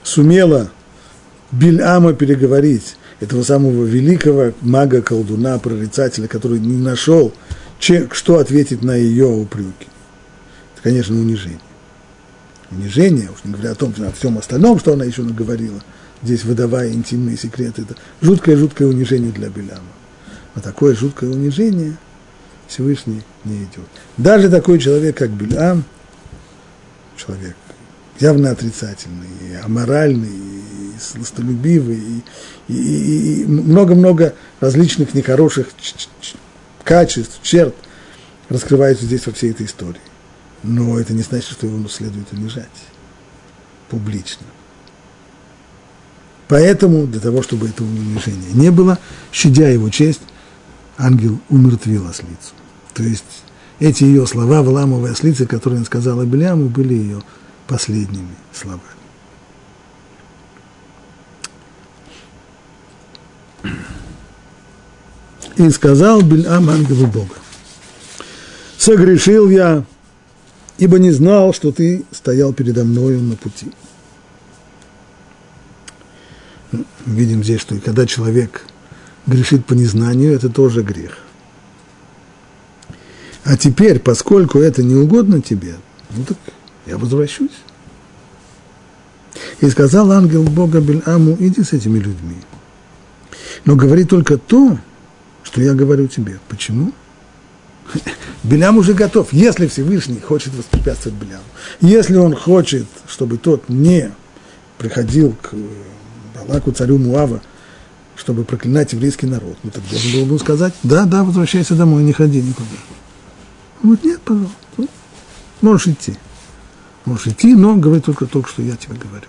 [0.03, 0.71] сумела
[1.53, 7.33] Бильама переговорить этого самого великого мага-колдуна, прорицателя, который не нашел,
[7.79, 9.89] что ответить на ее упреки.
[10.75, 11.61] Это, конечно, унижение.
[12.71, 15.83] Унижение, уж не говоря о том, о всем остальном, что она еще наговорила,
[16.23, 19.83] здесь выдавая интимные секреты, это жуткое-жуткое унижение для Беляма.
[20.55, 21.97] А такое жуткое унижение
[22.69, 23.89] Всевышний не идет.
[24.17, 25.85] Даже такой человек, как Белям,
[27.17, 27.57] человек
[28.21, 30.31] явно отрицательный, аморальный,
[31.01, 32.23] сластолюбивый,
[32.69, 35.69] и много-много различных нехороших
[36.85, 37.75] качеств, черт
[38.49, 40.01] раскрываются здесь во всей этой истории.
[40.63, 42.69] Но это не значит, что его следует унижать
[43.89, 44.47] публично.
[46.49, 48.99] Поэтому, для того, чтобы этого унижения не было,
[49.33, 50.21] щадя его честь,
[50.99, 52.55] ангел умертвил ослицу.
[52.93, 53.25] То есть
[53.79, 57.23] эти ее слова, выламывая ослицы, которые он сказал Абеляму, были ее
[57.67, 58.83] последними словами.
[65.57, 67.35] И сказал Бельам ангелу Бога,
[68.77, 69.85] согрешил я,
[70.81, 73.71] ибо не знал, что ты стоял передо мною на пути.
[77.05, 78.63] Видим здесь, что когда человек
[79.27, 81.19] грешит по незнанию, это тоже грех.
[83.45, 85.77] А теперь, поскольку это не угодно тебе,
[86.17, 86.39] ну так
[86.87, 87.59] я возвращусь.
[89.61, 92.37] И сказал ангел Бога Бельаму, иди с этими людьми.
[93.67, 94.79] Но говори только то,
[95.43, 96.41] что я говорю тебе.
[96.49, 96.93] Почему?
[98.43, 99.33] Белям уже готов.
[99.33, 101.43] Если Всевышний хочет воспрепятствовать Беляму,
[101.81, 104.13] если он хочет, чтобы тот не
[104.79, 105.55] приходил к
[106.35, 107.43] Балаку, царю Муава,
[108.17, 112.13] чтобы проклинать еврейский народ, ну так должен был ему сказать, да, да, возвращайся домой, не
[112.13, 112.69] ходи никуда.
[113.83, 114.57] Говорит, нет, пожалуйста,
[115.61, 116.15] можешь идти.
[117.05, 119.27] Можешь идти, но говори только то, что я тебе говорю.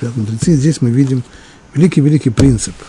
[0.00, 1.22] Говорят мудрецы, здесь мы видим
[1.74, 2.74] великий-великий принцип–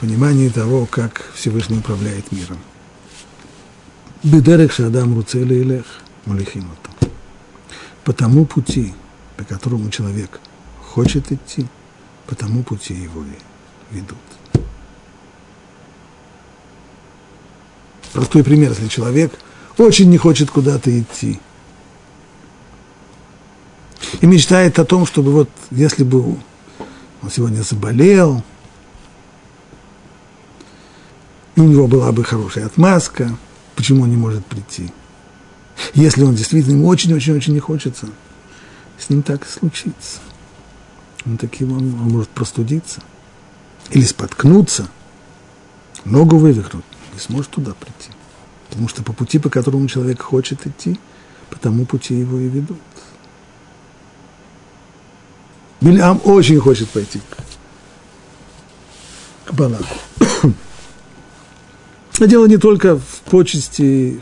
[0.00, 2.58] понимании того, как Всевышний управляет миром.
[4.22, 5.84] Бедерек Шадам Руцели Илех
[6.24, 6.90] Мулихимату.
[8.04, 8.94] По тому пути,
[9.36, 10.40] по которому человек
[10.80, 11.66] хочет идти,
[12.26, 14.18] по тому пути его и ведут.
[18.12, 19.32] Простой пример, если человек
[19.76, 21.38] очень не хочет куда-то идти
[24.20, 26.36] и мечтает о том, чтобы вот, если бы
[27.22, 28.42] он сегодня заболел,
[31.58, 33.36] и у него была бы хорошая отмазка,
[33.74, 34.92] почему он не может прийти.
[35.92, 38.06] Если он действительно ему очень-очень-очень не хочется,
[38.96, 40.20] с ним так и случится.
[41.26, 43.00] Он таким он, он может простудиться
[43.90, 44.88] или споткнуться,
[46.04, 48.12] ногу вывихнуть, не сможет туда прийти.
[48.70, 50.96] Потому что по пути, по которому человек хочет идти,
[51.50, 52.78] по тому пути его и ведут.
[55.80, 57.20] Бильам очень хочет пойти
[59.44, 59.96] к Балаку.
[62.18, 64.20] Дело не только в почести,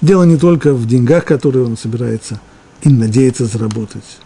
[0.00, 2.40] дело не только в деньгах, которые он собирается
[2.82, 4.18] и надеется заработать.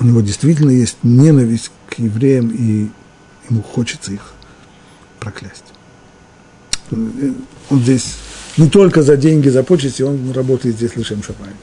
[0.00, 2.88] У него действительно есть ненависть к евреям, и
[3.48, 4.34] ему хочется их
[5.18, 5.64] проклясть.
[6.90, 7.12] Он
[7.80, 8.16] здесь
[8.58, 11.56] не только за деньги, за почести, он работает здесь лишь шапаем.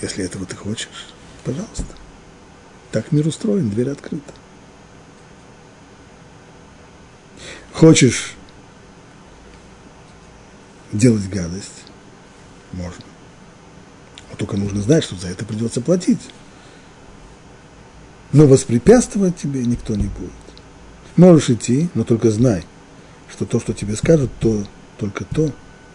[0.00, 0.88] Если этого ты хочешь,
[1.44, 1.84] пожалуйста.
[2.92, 4.32] Так мир устроен, дверь открыта.
[7.72, 8.34] Хочешь
[10.92, 11.84] делать гадость?
[12.72, 13.04] Можно.
[14.32, 16.20] А только нужно знать, что за это придется платить.
[18.32, 20.32] Но воспрепятствовать тебе никто не будет.
[21.16, 22.64] Можешь идти, но только знай,
[23.30, 24.64] что то, что тебе скажут, то
[24.98, 25.50] только то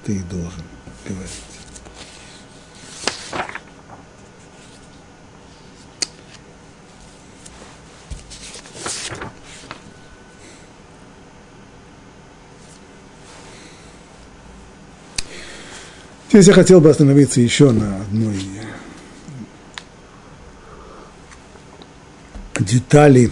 [0.06, 0.64] ты и должен
[1.08, 1.53] говорить.
[16.34, 18.44] Здесь я хотел бы остановиться еще на одной
[22.58, 23.30] детали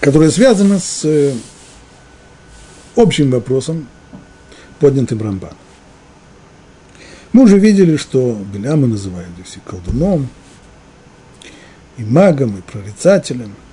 [0.00, 1.34] которая связана с э,
[2.96, 3.86] общим вопросом,
[4.78, 5.52] поднятым Рамбан.
[7.34, 10.30] Мы уже видели, что Беляма называют здесь и колдуном,
[11.98, 13.54] и магом, и прорицателем–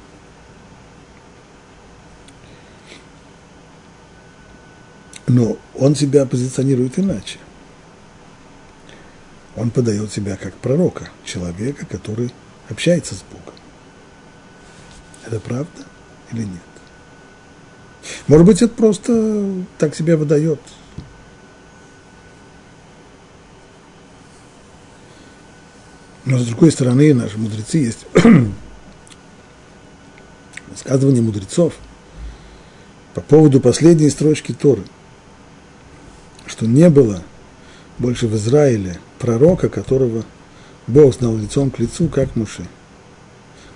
[5.28, 7.38] Но он себя позиционирует иначе.
[9.58, 12.34] Он подает себя как пророка, человека, который
[12.70, 13.54] общается с Богом.
[15.26, 15.84] Это правда
[16.32, 16.62] или нет?
[18.28, 20.62] Может быть, это просто так себя выдает.
[26.24, 28.06] Но с другой стороны, наши мудрецы есть
[30.70, 31.74] высказывание мудрецов
[33.14, 34.84] по поводу последней строчки Торы–
[36.58, 37.22] что не было
[38.00, 40.24] больше в Израиле пророка, которого
[40.88, 42.66] Бог знал лицом к лицу, как Муше.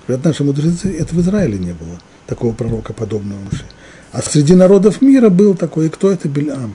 [0.08, 3.66] Говорят наши мудрецы, это в Израиле не было такого пророка, подобного Муше.
[4.12, 6.74] А среди народов мира был такой, и кто это Бельам?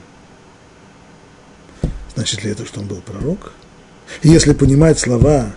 [2.15, 3.51] Значит ли это, что он был пророк?
[4.21, 5.53] И если понимать слова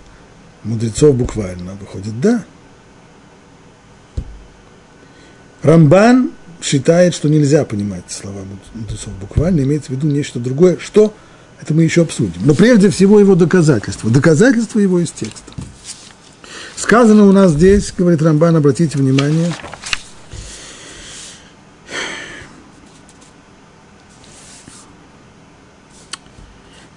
[0.65, 2.45] мудрецов буквально, выходит да.
[5.63, 6.33] Рамбан
[6.63, 8.41] считает, что нельзя понимать слова
[8.75, 11.15] мудрецов буквально, имеется в виду нечто другое, что
[11.61, 12.43] это мы еще обсудим.
[12.45, 14.11] Но прежде всего его доказательство.
[14.11, 15.53] Доказательство его из текста.
[16.77, 19.53] Сказано у нас здесь, говорит Рамбан, обратите внимание,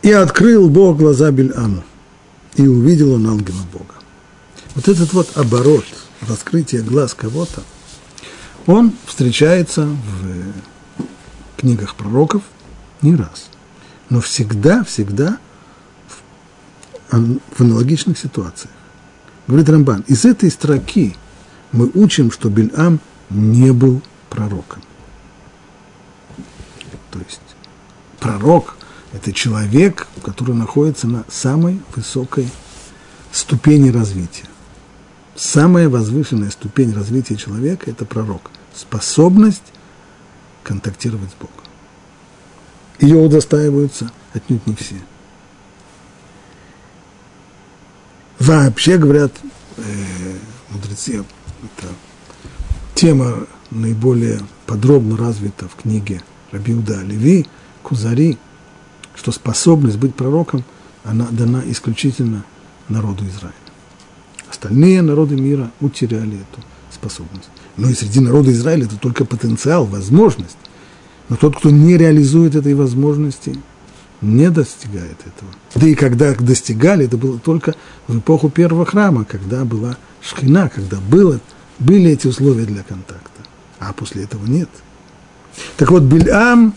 [0.01, 1.82] И открыл Бог глаза Бельаму,
[2.57, 3.95] и увидел он ангела Бога.
[4.76, 5.86] Вот этот вот оборот,
[6.28, 7.64] раскрытие глаз кого-то–
[8.66, 12.43] он встречается в книгах пророков
[13.01, 13.49] не раз,
[14.09, 15.38] но всегда, всегда
[17.11, 17.18] в,
[17.55, 18.74] в аналогичных ситуациях.
[19.47, 21.16] Говорит Рамбан, из этой строки
[21.72, 22.99] мы учим, что Бельам
[23.30, 24.82] не был пророком.
[27.11, 27.41] То есть
[28.20, 28.78] пророк–
[29.14, 32.49] это человек, который находится на самой высокой
[33.32, 34.45] ступени развития.
[35.36, 38.51] Самая возвышенная ступень развития человека– это пророк.
[38.73, 39.73] Способность
[40.63, 41.55] контактировать с Богом.
[42.99, 44.95] Ее удостаиваются отнюдь не все.
[48.39, 49.31] Вообще, говорят
[49.77, 49.81] э,
[50.69, 51.23] мудрецы,
[51.63, 51.88] это
[52.93, 56.21] тема наиболее подробно развита в книге
[56.51, 57.47] Рабиуда Леви,
[57.81, 58.38] Кузари,
[59.15, 60.63] что способность быть пророком,
[61.03, 62.45] она дана исключительно
[62.89, 63.62] народу Израиля.
[64.64, 67.49] Остальные народы мира утеряли эту способность.
[67.76, 70.57] Но и среди народа Израиля это только потенциал, возможность.
[71.28, 73.59] Но тот, кто не реализует этой возможности,
[74.22, 75.51] не достигает этого.
[75.76, 77.76] Да и когда достигали, это было только
[78.07, 81.41] в эпоху первого храма, когда была шхина, когда было,
[81.80, 83.41] были эти условия для контакта.
[83.80, 84.70] А после этого нет.
[85.76, 86.74] Так вот, Бильам,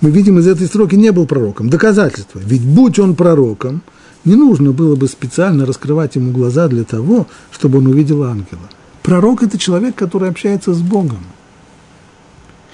[0.00, 1.68] мы видим из этой строки, не был пророком.
[1.68, 2.38] Доказательство.
[2.38, 3.82] Ведь будь он пророком,
[4.24, 8.68] не нужно было бы специально раскрывать ему глаза для того, чтобы он увидел ангела.
[9.02, 11.24] Пророк– это человек, который общается с Богом.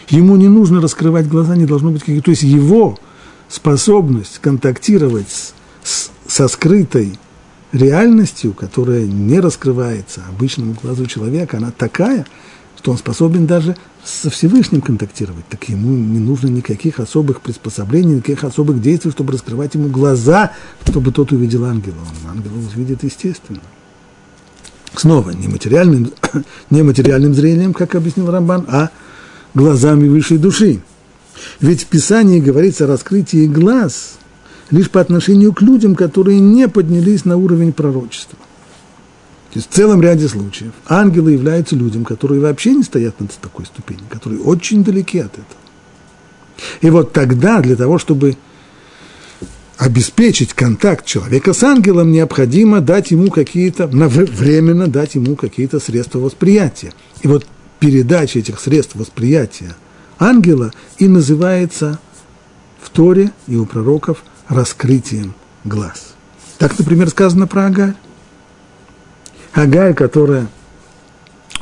[0.08, 2.26] Ему не нужно раскрывать глаза, не должно быть каких-то...
[2.26, 2.98] То есть его
[3.48, 7.18] способность контактировать с, с, со скрытой
[7.72, 12.26] реальностью, которая не раскрывается обычному глазу человека, она такая,
[12.78, 18.44] что он способен даже со Всевышним контактировать, так ему не нужно никаких особых приспособлений, никаких
[18.44, 20.52] особых действий, чтобы раскрывать ему глаза,
[20.86, 21.96] чтобы тот увидел ангела.
[22.24, 23.60] Он ангела увидит естественно.
[24.94, 25.30] Снова,
[26.70, 28.90] не материальным, зрением, как объяснил Рамбан, а
[29.54, 30.80] глазами высшей души.
[31.60, 34.18] Ведь в Писании говорится о раскрытии глаз
[34.70, 38.38] лишь по отношению к людям, которые не поднялись на уровень пророчества.
[39.56, 43.64] То есть в целом ряде случаев ангелы являются людям, которые вообще не стоят на такой
[43.64, 45.46] ступени, которые очень далеки от этого.
[46.82, 48.36] И вот тогда для того, чтобы
[49.78, 56.92] обеспечить контакт человека с ангелом, необходимо дать ему какие-то, временно дать ему какие-то средства восприятия.
[57.22, 57.46] И вот
[57.80, 59.74] передача этих средств восприятия
[60.18, 61.98] ангела и называется
[62.82, 65.34] в Торе и у пророков раскрытием
[65.64, 66.14] глаз.
[66.58, 67.94] Так, например, сказано про Агарь.
[69.56, 70.48] Агарь, которая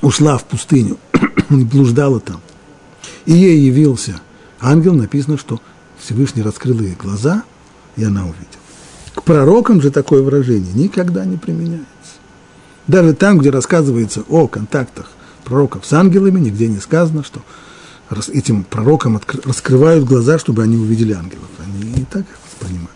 [0.02, 0.98] ушла в пустыню
[1.48, 2.40] блуждала там,
[3.24, 4.20] и ей явился
[4.60, 5.60] ангел, написано, что
[6.00, 7.44] Всевышний раскрыл ей глаза,
[7.94, 8.64] и она увидела.
[9.14, 11.86] К пророкам же такое выражение никогда не применяется.
[12.88, 15.12] Даже там, где рассказывается о контактах
[15.44, 17.42] пророков с ангелами, нигде не сказано, что
[18.32, 21.48] этим пророкам раскрывают глаза, чтобы они увидели ангелов.
[21.64, 22.90] Они и так воспринимают.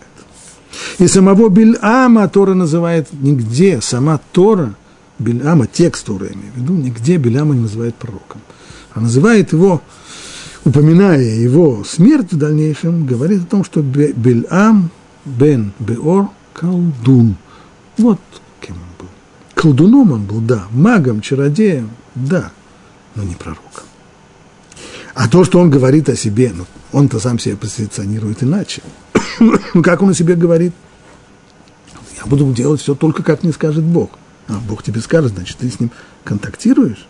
[0.97, 4.75] И самого Бильама Тора называет нигде, сама Тора–
[5.19, 8.41] Бельама, текст Торы, я имею в виду, нигде Бельама не называет пророком.
[8.93, 9.81] А называет его,
[10.63, 14.91] упоминая его смерть в дальнейшем, говорит о том, что Бельам
[15.25, 17.35] бен Беор колдун.
[17.97, 18.19] Вот
[18.61, 19.09] кем он был.
[19.55, 22.51] Колдуном он был, да, магом, чародеем, да,
[23.15, 23.83] но не пророком.
[25.13, 28.81] А то, что он говорит о себе, ну, он-то сам себя позиционирует иначе.
[29.83, 30.73] как он о себе говорит?
[32.17, 34.11] Я буду делать все только, как мне скажет Бог.
[34.49, 35.91] А Бог тебе скажет, значит, ты с ним
[36.23, 37.05] контактируешь.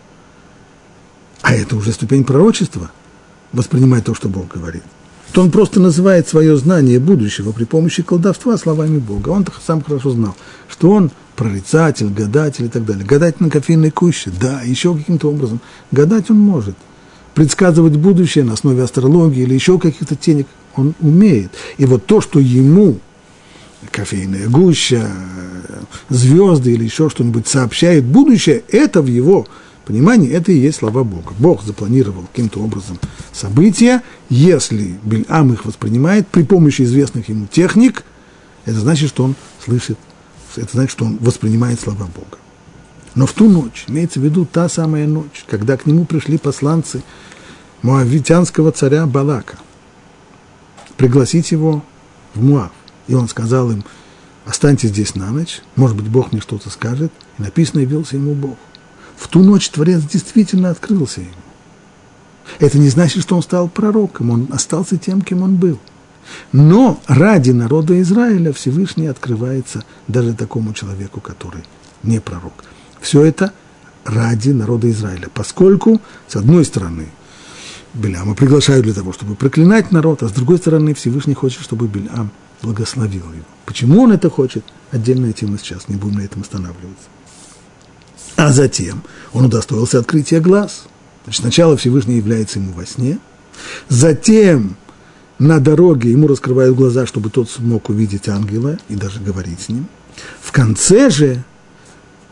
[1.40, 2.90] А это уже ступень пророчества,
[3.52, 4.82] воспринимать то, что Бог говорит.
[5.32, 9.30] То он просто называет свое знание будущего при помощи колдовства словами Бога.
[9.30, 10.36] Он сам хорошо знал,
[10.68, 13.06] что он прорицатель, гадатель и так далее.
[13.06, 15.60] Гадать на кофейной куще, да, еще каким-то образом.
[15.92, 16.76] Гадать он может.
[17.34, 21.52] Предсказывать будущее на основе астрологии или еще каких-то тенек он умеет.
[21.78, 22.98] И вот то, что ему
[23.90, 25.10] кофейная гуща,
[26.08, 29.46] звезды или еще что-нибудь сообщает будущее, это в его
[29.84, 31.32] понимании, это и есть слова Бога.
[31.38, 32.98] Бог запланировал каким-то образом
[33.32, 38.04] события, если Бельам их воспринимает при помощи известных ему техник,
[38.66, 39.98] это значит, что он слышит,
[40.56, 42.38] это значит, что он воспринимает слова Бога.
[43.14, 47.02] Но в ту ночь, имеется в виду та самая ночь, когда к нему пришли посланцы
[47.82, 49.58] муавитянского царя Балака,
[50.96, 51.82] пригласить его
[52.34, 52.70] в Муав.
[53.10, 53.82] И он сказал им,
[54.46, 57.10] останьтесь здесь на ночь, может быть, Бог мне что-то скажет.
[57.38, 58.56] И написано, явился ему Бог.
[59.16, 61.30] В ту ночь Творец действительно открылся ему.
[62.60, 65.80] Это не значит, что он стал пророком, он остался тем, кем он был.
[66.52, 71.64] Но ради народа Израиля Всевышний открывается даже такому человеку, который
[72.04, 72.64] не пророк.
[73.00, 73.52] Все это
[74.04, 77.08] ради народа Израиля, поскольку, с одной стороны,
[77.92, 82.30] Беляма приглашают для того, чтобы проклинать народ, а с другой стороны, Всевышний хочет, чтобы Белям
[82.62, 83.44] благословил его.
[83.66, 84.64] Почему он это хочет?
[84.90, 87.08] Отдельная тема сейчас, не будем на этом останавливаться.
[88.36, 89.02] А затем
[89.32, 90.84] он удостоился открытия глаз.
[91.24, 93.18] Значит, сначала Всевышний является ему во сне,
[93.88, 94.76] затем
[95.38, 99.86] на дороге ему раскрывают глаза, чтобы тот смог увидеть ангела и даже говорить с ним.
[100.40, 101.44] В конце же,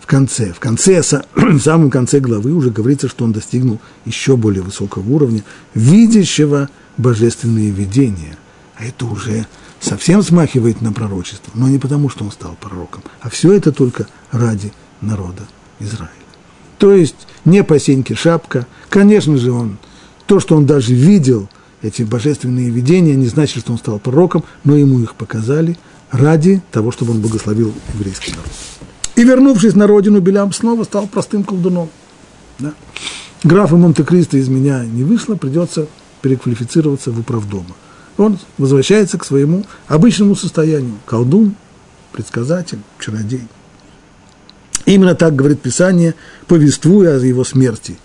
[0.01, 1.03] в конце, в конце,
[1.35, 5.43] в самом конце главы уже говорится, что он достигнул еще более высокого уровня,
[5.75, 8.37] видящего божественные видения.
[8.77, 9.47] А это уже
[9.81, 14.07] совсем смахивает на пророчество, но не потому, что он стал пророком, а все это только
[14.31, 15.43] ради народа
[15.81, 16.13] Израиля.
[16.79, 19.79] То есть не по сеньке шапка, конечно же, он,
[20.27, 21.49] то, что он даже видел,
[21.83, 25.79] эти божественные видения, не значит, что он стал пророком, но ему их показали
[26.11, 28.51] ради того, чтобы он благословил еврейский народ.
[29.17, 31.89] И вернувшись на родину, Белям снова стал простым колдуном.
[32.59, 32.73] Да?
[33.45, 35.87] Графа Монте-Кристо из меня не вышло, придется
[36.23, 37.77] переквалифицироваться в управдома.
[38.19, 40.97] Он возвращается к своему обычному состоянию.
[41.07, 41.55] Колдун,
[42.13, 43.47] предсказатель, чародей.
[44.85, 46.15] Именно так говорит Писание,
[46.47, 47.97] повествуя о его смерти.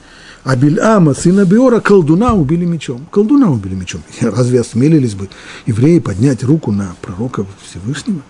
[0.44, 3.08] А Бильама, сына Биора, колдуна убили мечом.
[3.10, 4.02] Колдуна убили мечом.
[4.22, 5.30] Разве осмелились бы
[5.66, 8.22] евреи поднять руку на пророка Всевышнего?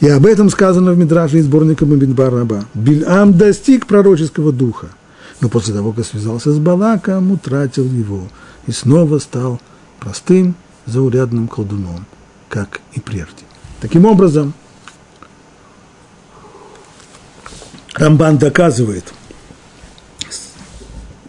[0.00, 2.64] И об этом сказано в Мидраше и сборнике Мабинбар Раба.
[2.74, 4.88] Бильам достиг пророческого духа,
[5.40, 8.28] но после того, как связался с Балаком, утратил его
[8.66, 9.60] и снова стал
[10.00, 10.54] простым,
[10.88, 12.06] заурядным колдуном,
[12.48, 13.44] как и прежде.
[13.80, 14.54] Таким образом,
[17.94, 19.12] Рамбан доказывает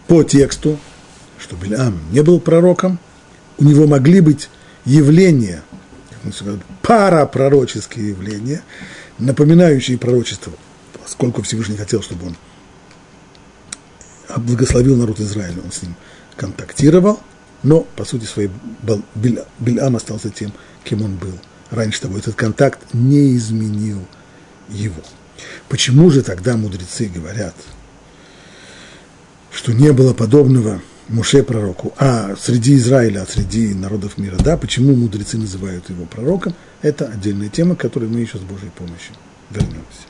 [0.08, 0.78] по тексту,
[1.38, 2.98] что Билям не был пророком,
[3.58, 4.48] у него могли быть
[4.84, 5.62] явления,
[6.82, 8.62] парапророческие явления,
[9.18, 10.52] напоминающие пророчество,
[11.02, 12.36] поскольку Всевышний хотел, чтобы он
[14.36, 15.94] благословил народ Израиля, он с ним
[16.36, 17.20] контактировал,
[17.62, 18.50] но, по сути своей,
[19.58, 20.52] Бильам остался тем,
[20.84, 21.38] кем он был.
[21.70, 24.04] Раньше того этот контакт не изменил
[24.68, 25.02] его.
[25.68, 27.54] Почему же тогда мудрецы говорят,
[29.52, 30.80] что не было подобного
[31.10, 36.54] Муше пророку, а среди Израиля, а среди народов мира, да, почему мудрецы называют его пророком,
[36.82, 39.14] это отдельная тема, к которой мы еще с Божьей помощью
[39.50, 40.09] вернемся.